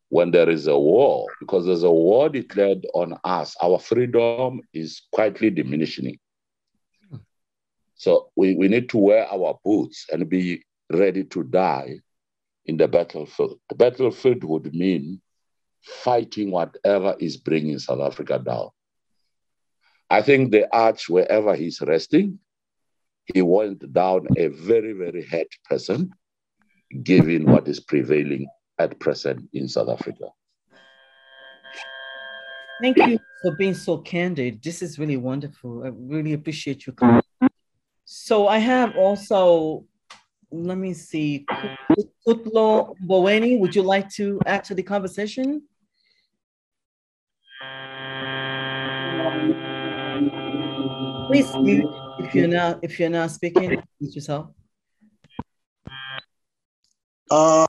[0.08, 3.56] when there is a war, because there's a war declared on us.
[3.62, 6.18] Our freedom is quietly diminishing.
[7.96, 12.00] So we, we need to wear our boots and be ready to die
[12.66, 13.58] in the battlefield.
[13.68, 15.20] The battlefield would mean
[15.82, 18.70] fighting whatever is bringing South Africa down.
[20.10, 22.38] I think the arch, wherever he's resting,
[23.32, 26.10] he went down a very, very hurt person,
[27.02, 28.46] given what is prevailing
[28.78, 30.26] at present in South Africa.
[32.82, 34.62] Thank you for being so candid.
[34.62, 35.84] This is really wonderful.
[35.84, 37.23] I really appreciate your comment.
[38.04, 39.86] So I have also,
[40.50, 41.46] let me see,
[42.26, 45.62] Kutlo Boweni, would you like to add to the conversation?
[51.28, 51.86] Please mute
[52.18, 53.82] if you're not if you're not speaking.
[54.00, 54.50] Mute yourself.
[57.30, 57.66] Uh,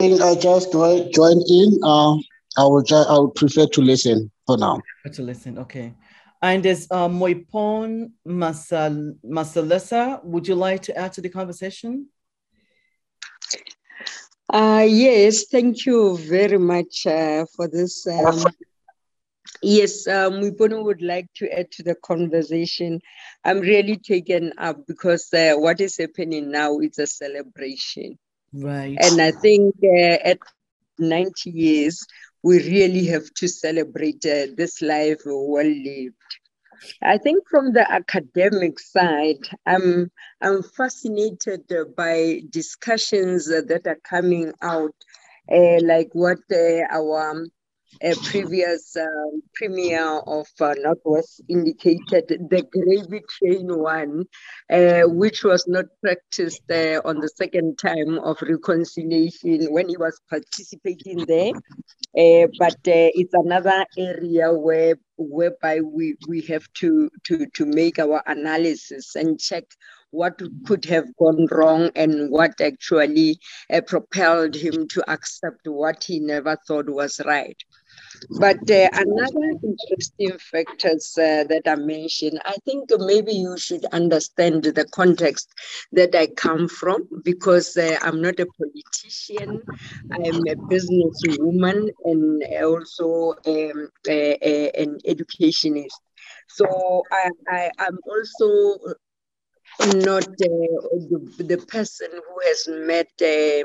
[0.00, 1.78] can I just joined in.
[1.82, 2.16] Uh,
[2.58, 4.80] I would just, I would prefer to listen for now.
[5.12, 5.94] To listen, okay.
[6.42, 10.24] And there's uh, Moipon Masal Masalesa.
[10.24, 12.08] Would you like to add to the conversation?
[14.52, 18.06] Uh, yes, thank you very much uh, for this.
[18.06, 18.42] Um,
[19.62, 23.00] yes, um, would like to add to the conversation.
[23.44, 28.18] I'm really taken up because uh, what is happening now is a celebration.
[28.52, 28.98] Right.
[29.00, 30.38] And I think uh, at
[30.98, 32.04] 90 years,
[32.42, 36.14] we really have to celebrate uh, this life well lived.
[37.02, 40.10] I think from the academic side, I'm,
[40.40, 44.94] I'm fascinated by discussions that are coming out,
[45.52, 47.46] uh, like what uh, our
[48.02, 54.24] a previous um, premier of uh, Northwest indicated the gravy train one,
[54.72, 60.18] uh, which was not practiced uh, on the second time of reconciliation when he was
[60.28, 61.52] participating there.
[62.18, 67.98] Uh, but uh, it's another area where whereby we, we have to, to, to make
[67.98, 69.64] our analysis and check
[70.10, 73.38] what could have gone wrong and what actually
[73.72, 77.56] uh, propelled him to accept what he never thought was right.
[78.28, 84.64] But uh, another interesting factors uh, that I mentioned, I think maybe you should understand
[84.64, 85.48] the context
[85.92, 89.62] that I come from because uh, I'm not a politician.
[90.12, 96.00] I'm a businesswoman and also um, a, a, an educationist.
[96.48, 98.78] So I, I, I'm also
[99.78, 103.64] not uh, the, the, person who has met uh,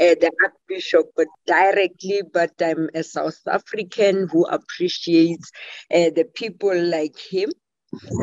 [0.00, 1.06] uh, the Archbishop
[1.46, 5.50] directly, but I'm a South African who appreciates
[5.90, 7.50] the people like him.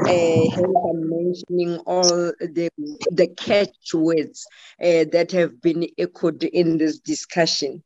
[0.07, 0.45] Uh,
[0.89, 2.69] I'm mentioning all the
[3.11, 4.47] the catchwords
[4.81, 7.83] uh, that have been echoed in this discussion.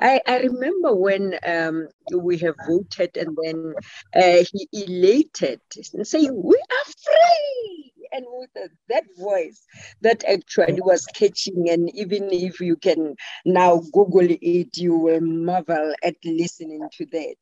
[0.00, 3.74] I, I remember when um, we have voted and then
[4.14, 5.60] uh, he elated
[5.94, 8.50] and saying, We are free and with
[8.88, 9.66] that voice
[10.02, 11.68] that actually was catching.
[11.68, 17.36] And even if you can now Google it, you will marvel at listening to that.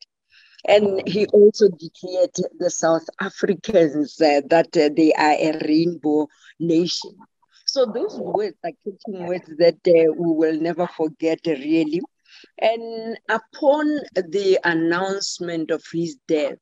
[0.67, 7.13] And he also declared the South Africans uh, that uh, they are a rainbow nation.
[7.65, 12.01] So those words are catching words that uh, we will never forget, really.
[12.59, 16.59] And upon the announcement of his death,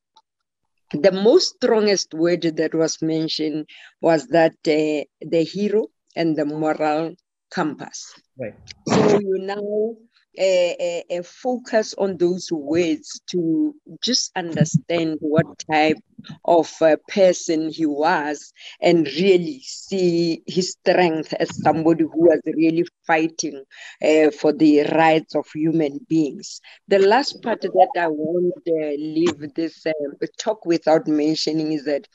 [1.02, 3.66] the most strongest word that was mentioned
[4.00, 5.86] was that uh, the hero
[6.16, 7.14] and the moral
[7.50, 8.12] compass.
[8.38, 8.54] Right.
[8.88, 9.96] So you now
[10.38, 15.98] a, a, a, focus on those words to just understand what type
[16.44, 22.84] of a person he was and really see his strength as somebody who was really
[23.06, 23.62] fighting
[24.02, 26.60] uh, for the rights of human beings.
[26.88, 29.92] The last part that I won't uh, leave this uh,
[30.38, 32.06] talk without mentioning is that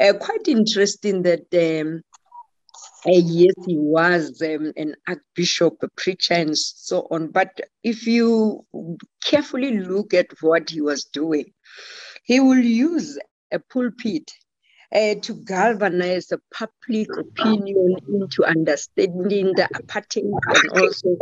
[0.00, 2.07] uh, quite interesting that um, uh,
[3.06, 7.28] yes, he was um, an archbishop, a preacher, and so on.
[7.28, 8.64] But if you
[9.24, 11.52] carefully look at what he was doing,
[12.24, 13.18] he will use
[13.52, 14.30] a pulpit
[14.92, 21.16] uh, to galvanize the public opinion into understanding the apartheid and also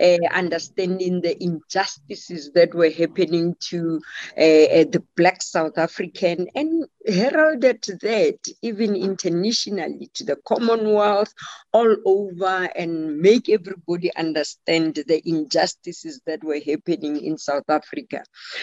[0.00, 4.00] uh, understanding the injustices that were happening to
[4.36, 11.32] uh, the Black South African, and heralded that even internationally to the Commonwealth,
[11.72, 18.22] all over, and make everybody understand the injustices that were happening in South Africa.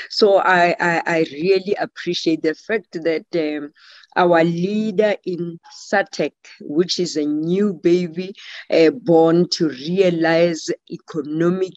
[0.09, 3.25] So I, I, I really appreciate the fact that.
[3.35, 3.71] Um,
[4.15, 5.59] our leader in
[5.89, 8.33] SATEC, which is a new baby
[8.71, 11.73] uh, born to realize economic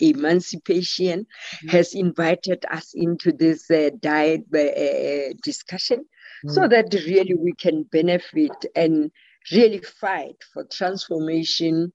[0.00, 1.68] emancipation, mm-hmm.
[1.68, 6.50] has invited us into this uh, diet uh, discussion mm-hmm.
[6.50, 9.10] so that really we can benefit and
[9.50, 11.92] really fight for transformation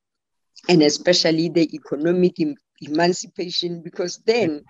[0.69, 2.39] and especially the economic
[2.81, 4.61] emancipation because then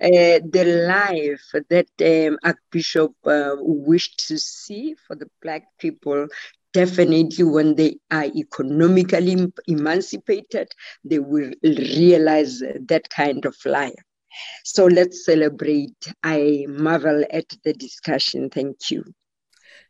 [0.00, 6.26] uh, the life that um, Archbishop uh, wished to see for the Black people
[6.72, 10.68] definitely when they are economically emancipated,
[11.04, 13.94] they will realize that kind of life.
[14.64, 15.94] So let's celebrate.
[16.22, 18.50] I marvel at the discussion.
[18.50, 19.04] Thank you.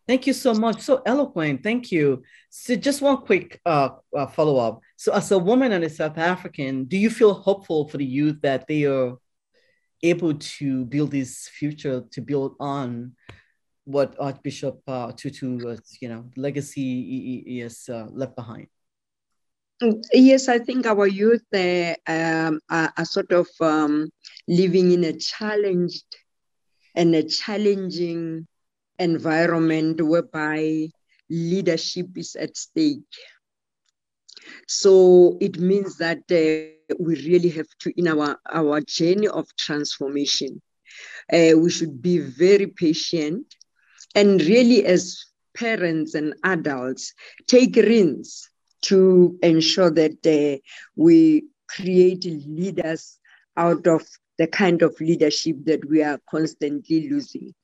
[0.07, 0.83] Thank you so much.
[0.83, 1.63] So eloquent.
[1.63, 2.23] Thank you.
[2.51, 4.81] So just one quick uh, uh, follow up.
[4.97, 8.41] So as a woman and a South African, do you feel hopeful for the youth
[8.43, 9.17] that they are
[10.03, 13.13] able to build this future to build on
[13.85, 18.69] what Archbishop uh, Tutu, you know, legacy is uh, left behind?
[20.13, 24.09] Yes, I think our youth uh, um, are, are, sort of um,
[24.47, 26.07] living in a challenged
[26.95, 28.47] and a challenging
[28.99, 30.89] environment whereby
[31.31, 33.01] leadership is at stake.
[34.69, 40.61] So it means that uh, we really have to, in our, our journey of transformation,
[41.33, 43.47] uh, we should be very patient
[44.15, 45.25] and really, as
[45.57, 47.15] parents and adults,
[47.47, 48.49] take risks
[48.83, 50.61] to ensure that uh,
[50.95, 53.19] we create leaders
[53.57, 54.03] out of
[54.39, 57.55] the kind of leadership that we are constantly losing.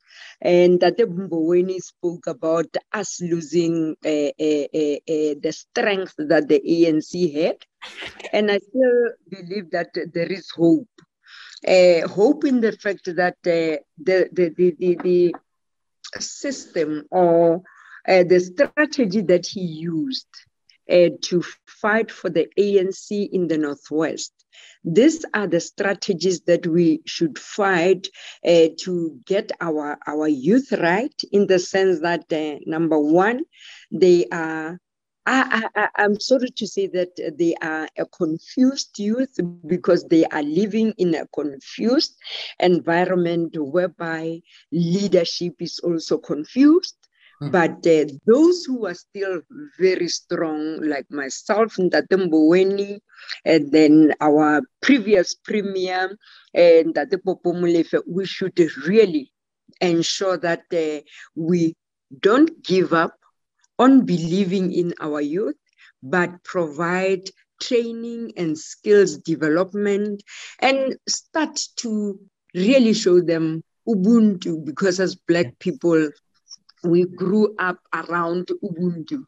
[0.40, 7.34] And Tate Mboweni spoke about us losing uh, uh, uh, the strength that the ANC
[7.34, 7.56] had.
[8.32, 10.88] And I still believe that there is hope.
[11.64, 15.34] hope in the fact that the, the, the, the, the
[16.18, 17.62] system or
[18.06, 20.26] the strategy that he used
[20.90, 24.32] uh, to fight for the ANC in the Northwest.
[24.84, 28.08] These are the strategies that we should fight
[28.44, 33.42] uh, to get our, our youth right in the sense that, uh, number one,
[33.90, 34.78] they are
[35.26, 40.42] I, I, I'm sorry to say that they are a confused youth because they are
[40.42, 42.16] living in a confused
[42.58, 44.40] environment whereby
[44.72, 46.96] leadership is also confused.
[47.42, 47.52] Mm.
[47.52, 49.40] But uh, those who are still
[49.78, 53.00] very strong, like myself, Mboweni,
[53.44, 56.16] and then our previous premier,
[56.54, 59.32] and Ntate Popo Molefe, we should really
[59.80, 61.00] ensure that uh,
[61.34, 61.74] we
[62.20, 63.16] don't give up
[63.78, 65.56] on believing in our youth,
[66.02, 67.22] but provide
[67.62, 70.22] training and skills development
[70.58, 72.18] and start to
[72.54, 76.10] really show them Ubuntu because as Black people,
[76.82, 79.24] we grew up around Ubuntu.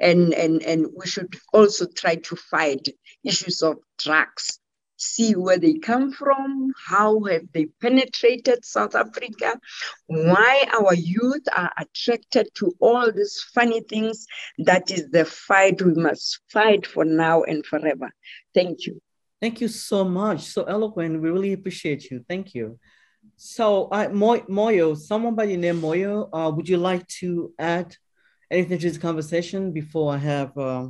[0.00, 2.88] And, and, and we should also try to fight
[3.24, 4.60] issues of drugs,
[4.96, 9.58] see where they come from, how have they penetrated South Africa,
[10.06, 14.26] why our youth are attracted to all these funny things.
[14.58, 18.10] That is the fight we must fight for now and forever.
[18.54, 19.00] Thank you.
[19.40, 20.42] Thank you so much.
[20.42, 21.20] So eloquent.
[21.20, 22.24] We really appreciate you.
[22.28, 22.78] Thank you.
[23.36, 27.94] So, uh, Moyo, someone by the name Moyo, uh, would you like to add
[28.50, 30.56] anything to this conversation before I have?
[30.56, 30.88] Uh,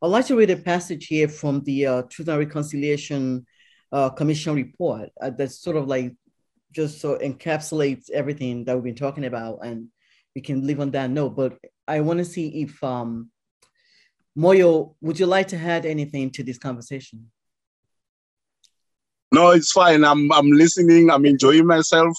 [0.00, 3.46] I'd like to read a passage here from the uh, Truth and Reconciliation
[3.92, 6.14] uh, Commission report uh, that sort of like
[6.72, 9.88] just so encapsulates everything that we've been talking about, and
[10.34, 11.36] we can leave on that note.
[11.36, 13.30] But I want to see if um,
[14.36, 17.30] Moyo, would you like to add anything to this conversation?
[19.32, 20.04] No, it's fine.
[20.04, 21.10] I'm I'm listening.
[21.10, 22.16] I'm enjoying myself.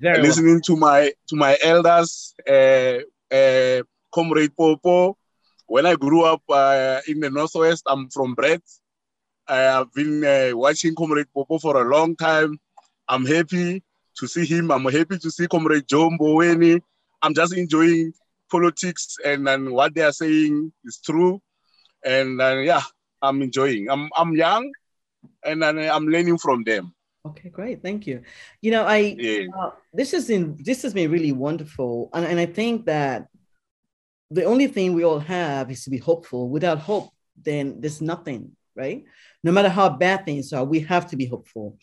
[0.00, 0.60] Very listening well.
[0.66, 2.98] to my to my elders, uh,
[3.32, 3.82] uh,
[4.12, 5.16] Comrade Popo.
[5.66, 8.80] When I grew up uh, in the Northwest, I'm from Brits.
[9.46, 12.58] I have been uh, watching Comrade Popo for a long time.
[13.06, 13.82] I'm happy
[14.18, 14.72] to see him.
[14.72, 16.80] I'm happy to see Comrade Joe Mboweni.
[17.22, 18.12] I'm just enjoying
[18.50, 21.40] politics and, and what they are saying is true.
[22.04, 22.82] And uh, yeah,
[23.22, 23.88] I'm enjoying.
[23.90, 24.72] I'm I'm young,
[25.44, 26.94] and I'm learning from them.
[27.26, 27.82] Okay, great.
[27.82, 28.22] Thank you.
[28.62, 29.46] You know, I yeah.
[29.58, 33.28] uh, this has been this has been really wonderful, and, and I think that
[34.30, 36.48] the only thing we all have is to be hopeful.
[36.48, 37.10] Without hope,
[37.42, 39.04] then there's nothing, right?
[39.42, 41.78] No matter how bad things are, we have to be hopeful.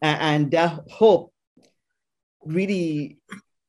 [0.00, 1.32] And that hope
[2.44, 3.18] really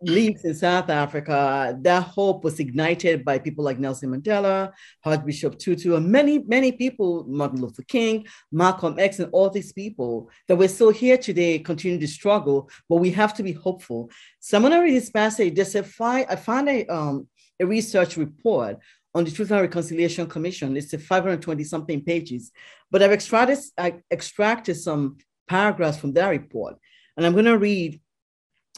[0.01, 1.77] lives in South Africa.
[1.81, 4.71] That hope was ignited by people like Nelson Mandela,
[5.03, 10.29] Archbishop Tutu, and many, many people, Martin Luther King, Malcolm X, and all these people
[10.47, 14.09] that we're still here today, continue to struggle, but we have to be hopeful.
[14.39, 15.55] So I'm going to read this passage.
[15.55, 17.27] There's a fi- I found a, um,
[17.59, 18.77] a research report
[19.13, 20.77] on the Truth and Reconciliation Commission.
[20.77, 22.51] It's a 520 something pages,
[22.91, 26.77] but I've extracted, I extracted some paragraphs from that report.
[27.17, 27.99] And I'm going to read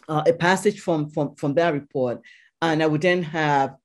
[0.07, 2.21] uh, a passage from, from, from that report.
[2.61, 3.75] And I would then have,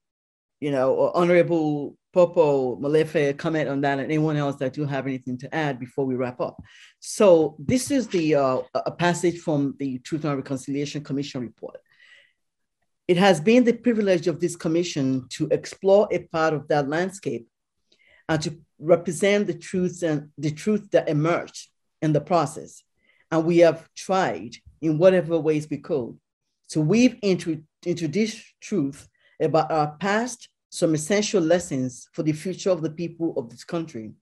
[0.61, 5.37] you know, Honorable Popo Molefe comment on that and anyone else that do have anything
[5.39, 6.63] to add before we wrap up.
[6.99, 11.77] So this is the uh, a passage from the Truth and Reconciliation Commission report.
[13.07, 17.47] It has been the privilege of this commission to explore a part of that landscape
[18.29, 21.69] and to represent the truths and the truth that emerged
[22.03, 22.83] in the process.
[23.37, 26.19] And we have tried in whatever ways we could
[26.71, 29.07] to weave into, into this truth
[29.39, 34.13] about our past some essential lessons for the future of the people of this country.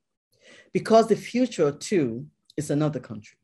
[0.73, 3.39] Because the future, too, is another country.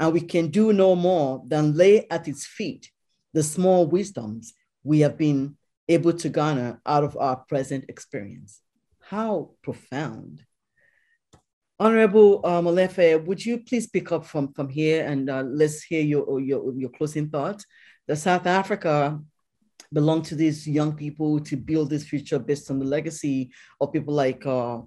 [0.00, 2.90] And we can do no more than lay at its feet
[3.32, 5.56] the small wisdoms we have been
[5.88, 8.62] able to garner out of our present experience.
[8.98, 10.44] How profound.
[11.80, 16.02] Honorable uh, Molefe, would you please pick up from, from here and uh, let's hear
[16.02, 17.64] your, your, your closing thoughts.
[18.08, 19.20] The South Africa
[19.92, 24.12] belong to these young people to build this future based on the legacy of people
[24.12, 24.80] like, uh,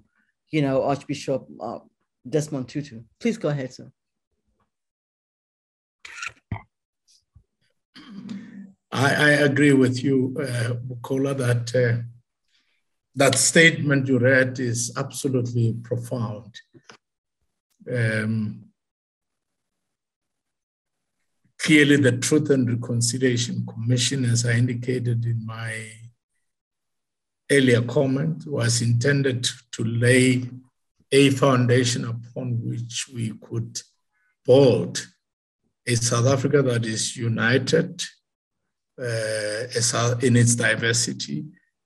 [0.50, 1.78] you know, Archbishop uh,
[2.28, 3.00] Desmond Tutu.
[3.18, 3.90] Please go ahead, sir.
[8.92, 12.02] I, I agree with you, uh, Bukola, that uh,
[13.14, 16.60] that statement you read is absolutely profound.
[17.92, 18.64] Um,
[21.58, 25.90] clearly, the Truth and Reconciliation Commission, as I indicated in my
[27.50, 30.48] earlier comment, was intended to lay
[31.10, 33.78] a foundation upon which we could
[34.46, 35.06] build
[35.86, 38.02] a South Africa that is united
[38.98, 41.44] uh, in its diversity,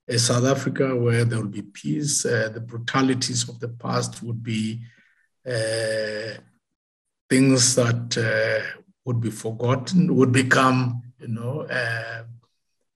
[0.08, 4.42] a South Africa where there will be peace, uh, the brutalities of the past would
[4.42, 4.80] be
[5.46, 6.34] uh,
[7.28, 12.24] things that uh, would be forgotten, would become, you know, uh,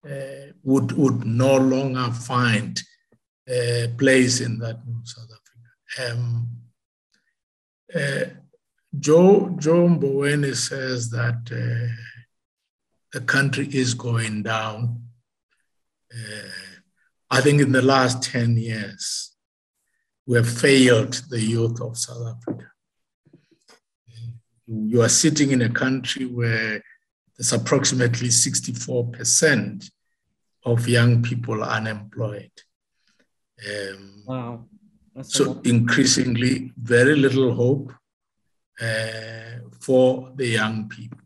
[0.09, 2.81] uh, would, would no longer find
[3.49, 6.13] a place in that new South Africa.
[6.13, 6.49] Um,
[8.99, 11.45] Joe, Joe Mboweni says that
[13.13, 15.03] the country is going down.
[17.31, 19.33] I think in the last 10 years,
[20.27, 22.67] we have failed the youth of South Africa.
[24.67, 26.83] You are sitting in a country where
[27.37, 29.91] there's approximately 64%
[30.65, 32.53] of young people unemployed.
[33.67, 34.65] Um, wow.
[35.15, 37.93] That's so increasingly, very little hope
[38.81, 41.19] uh, for the young people.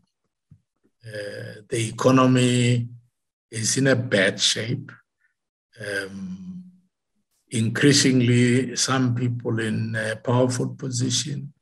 [1.07, 2.89] Uh, the economy
[3.51, 4.91] is in a bad shape.
[5.81, 6.65] Um,
[7.51, 11.53] increasingly, some people in powerful position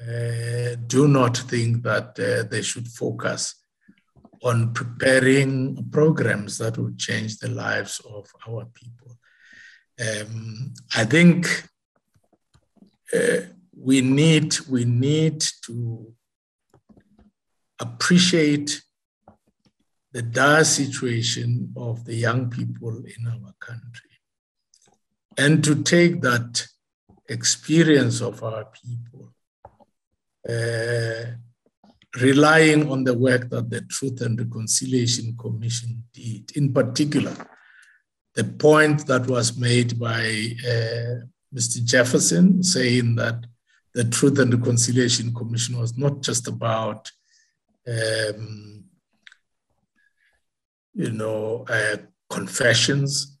[0.00, 3.54] uh, do not think that uh, they should focus
[4.42, 9.16] on preparing programs that will change the lives of our people.
[9.98, 11.46] Um, I think
[13.14, 16.12] uh, we need we need to
[17.78, 18.82] appreciate
[20.14, 24.14] the dire situation of the young people in our country
[25.36, 26.66] and to take that
[27.28, 29.34] experience of our people,
[30.48, 31.24] uh,
[32.20, 37.34] relying on the work that the Truth and Reconciliation Commission did, in particular,
[38.36, 41.84] the point that was made by uh, Mr.
[41.84, 43.44] Jefferson saying that
[43.94, 47.10] the Truth and Reconciliation Commission was not just about
[47.88, 48.84] um,
[50.94, 51.96] you know, uh,
[52.30, 53.38] confessions,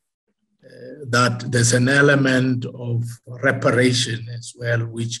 [0.64, 5.20] uh, that there's an element of reparation as well, which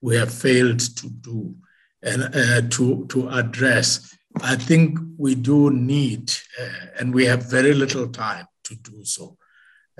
[0.00, 1.54] we have failed to do
[2.02, 4.14] and uh, to, to address.
[4.42, 9.36] I think we do need, uh, and we have very little time to do so,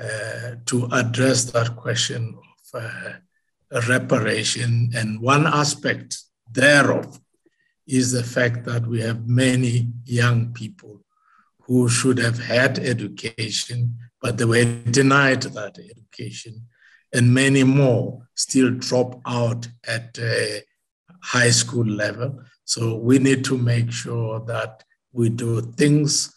[0.00, 2.36] uh, to address that question
[2.74, 4.90] of uh, reparation.
[4.94, 6.18] And one aspect
[6.50, 7.20] thereof
[7.86, 11.03] is the fact that we have many young people
[11.66, 16.66] who should have had education, but they were denied that education.
[17.14, 20.18] and many more still drop out at
[21.22, 22.42] high school level.
[22.64, 26.34] So we need to make sure that we do things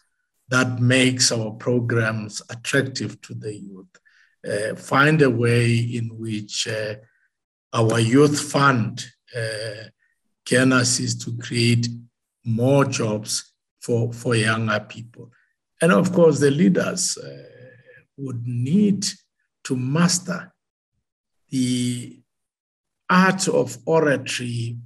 [0.50, 3.94] that makes our programs attractive to the youth.
[4.48, 6.96] Uh, find a way in which uh,
[7.74, 9.04] our youth fund
[9.36, 9.90] uh,
[10.46, 11.88] can assist to create
[12.46, 13.52] more jobs
[13.88, 15.32] for, for younger people.
[15.82, 17.28] And of course, the leaders uh,
[18.18, 19.06] would need
[19.64, 20.54] to master
[21.50, 22.20] the
[23.10, 24.78] art of oratory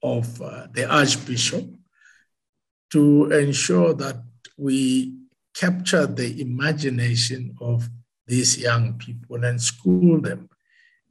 [0.00, 1.64] of uh, the Archbishop
[2.92, 4.22] to ensure that
[4.56, 5.16] we
[5.52, 7.88] capture the imagination of
[8.28, 10.48] these young people and school them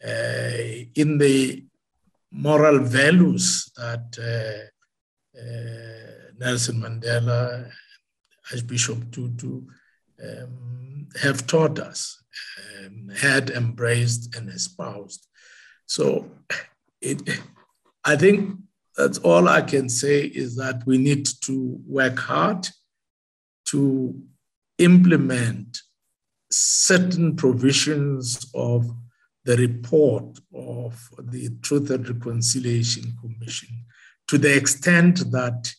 [0.08, 1.66] uh, in the
[2.32, 5.83] moral values that uh, uh,
[6.44, 7.72] Nelson Mandela,
[8.52, 9.62] Archbishop Tutu
[10.22, 12.22] um, have taught us,
[12.80, 15.26] um, had embraced and espoused.
[15.86, 16.30] So
[17.02, 17.22] it,
[18.04, 18.58] I think
[18.98, 22.68] that's all I can say is that we need to work hard
[23.68, 24.22] to
[24.78, 25.80] implement
[26.52, 28.86] certain provisions of
[29.46, 33.70] the report of the Truth and Reconciliation Commission
[34.28, 35.74] to the extent that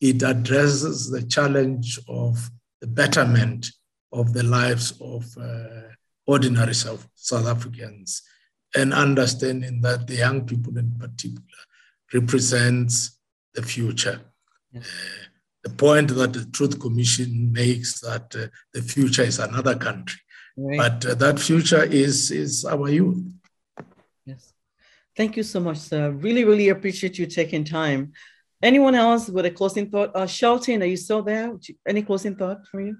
[0.00, 3.70] it addresses the challenge of the betterment
[4.12, 5.88] of the lives of uh,
[6.26, 8.22] ordinary South, South Africans
[8.74, 11.42] and understanding that the young people in particular
[12.12, 13.18] represents
[13.54, 14.20] the future.
[14.72, 14.84] Yes.
[14.84, 15.24] Uh,
[15.64, 20.20] the point that the Truth Commission makes that uh, the future is another country,
[20.56, 20.78] right.
[20.78, 23.20] but uh, that future is is our youth.
[24.24, 24.52] Yes,
[25.16, 26.10] thank you so much, sir.
[26.10, 28.12] Really, really appreciate you taking time.
[28.66, 30.10] Anyone else with a closing thought?
[30.12, 31.56] Uh, Shelton, are you still there?
[31.86, 32.96] Any closing thought for you?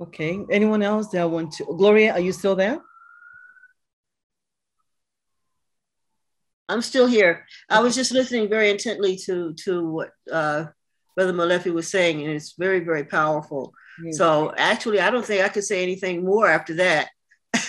[0.00, 0.40] Okay.
[0.50, 1.64] Anyone else that want to?
[1.64, 2.80] Gloria, are you still there?
[6.70, 7.44] I'm still here.
[7.68, 10.64] I was just listening very intently to to what uh,
[11.14, 13.74] Brother Molefe was saying, and it's very very powerful.
[14.12, 17.10] So actually, I don't think I could say anything more after that.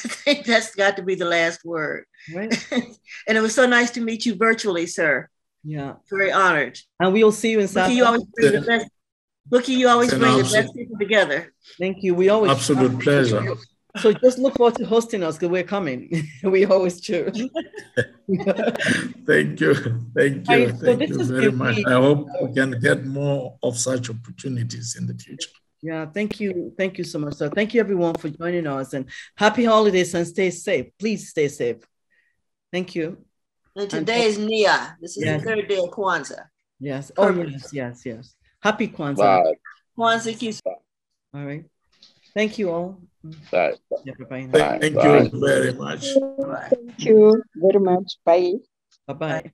[0.05, 2.05] I think that's got to be the last word.
[2.33, 2.53] Right.
[3.27, 5.29] and it was so nice to meet you virtually, sir.
[5.63, 5.95] Yeah.
[6.09, 6.77] Very honored.
[6.99, 7.91] And we'll see you in South.
[7.91, 8.89] You always bring the best.
[9.49, 11.53] Looky, you always bring the best people together.
[11.79, 12.15] Thank you.
[12.15, 13.55] We always absolute pleasure.
[13.97, 16.27] So just look forward to hosting us because we're coming.
[16.43, 17.47] we always choose.
[19.27, 19.75] Thank you.
[20.15, 20.65] Thank you.
[20.65, 21.77] Right, Thank so you very much.
[21.85, 25.49] I hope we can get more of such opportunities in the future.
[25.83, 26.73] Yeah, thank you.
[26.77, 27.33] Thank you so much.
[27.33, 29.05] So thank you everyone for joining us and
[29.35, 30.85] happy holidays and stay safe.
[30.97, 31.83] Please stay safe.
[32.71, 33.17] Thank you.
[33.75, 34.97] And today and, is Nia.
[35.01, 35.41] This is yes.
[35.41, 36.45] the third day of Kwanzaa.
[36.79, 37.11] Yes.
[37.17, 38.35] Oh, yes, yes, yes.
[38.61, 39.43] Happy Kwanzaa.
[39.43, 39.55] Bye.
[39.97, 40.61] Kwanzaa Kiss.
[41.33, 41.65] All right.
[42.33, 43.01] Thank you all.
[43.51, 43.73] Bye.
[44.05, 44.25] Thank, thank you
[45.33, 46.05] very much.
[46.69, 48.17] Thank you very much.
[48.23, 48.53] Bye.
[49.05, 49.51] Bye-bye.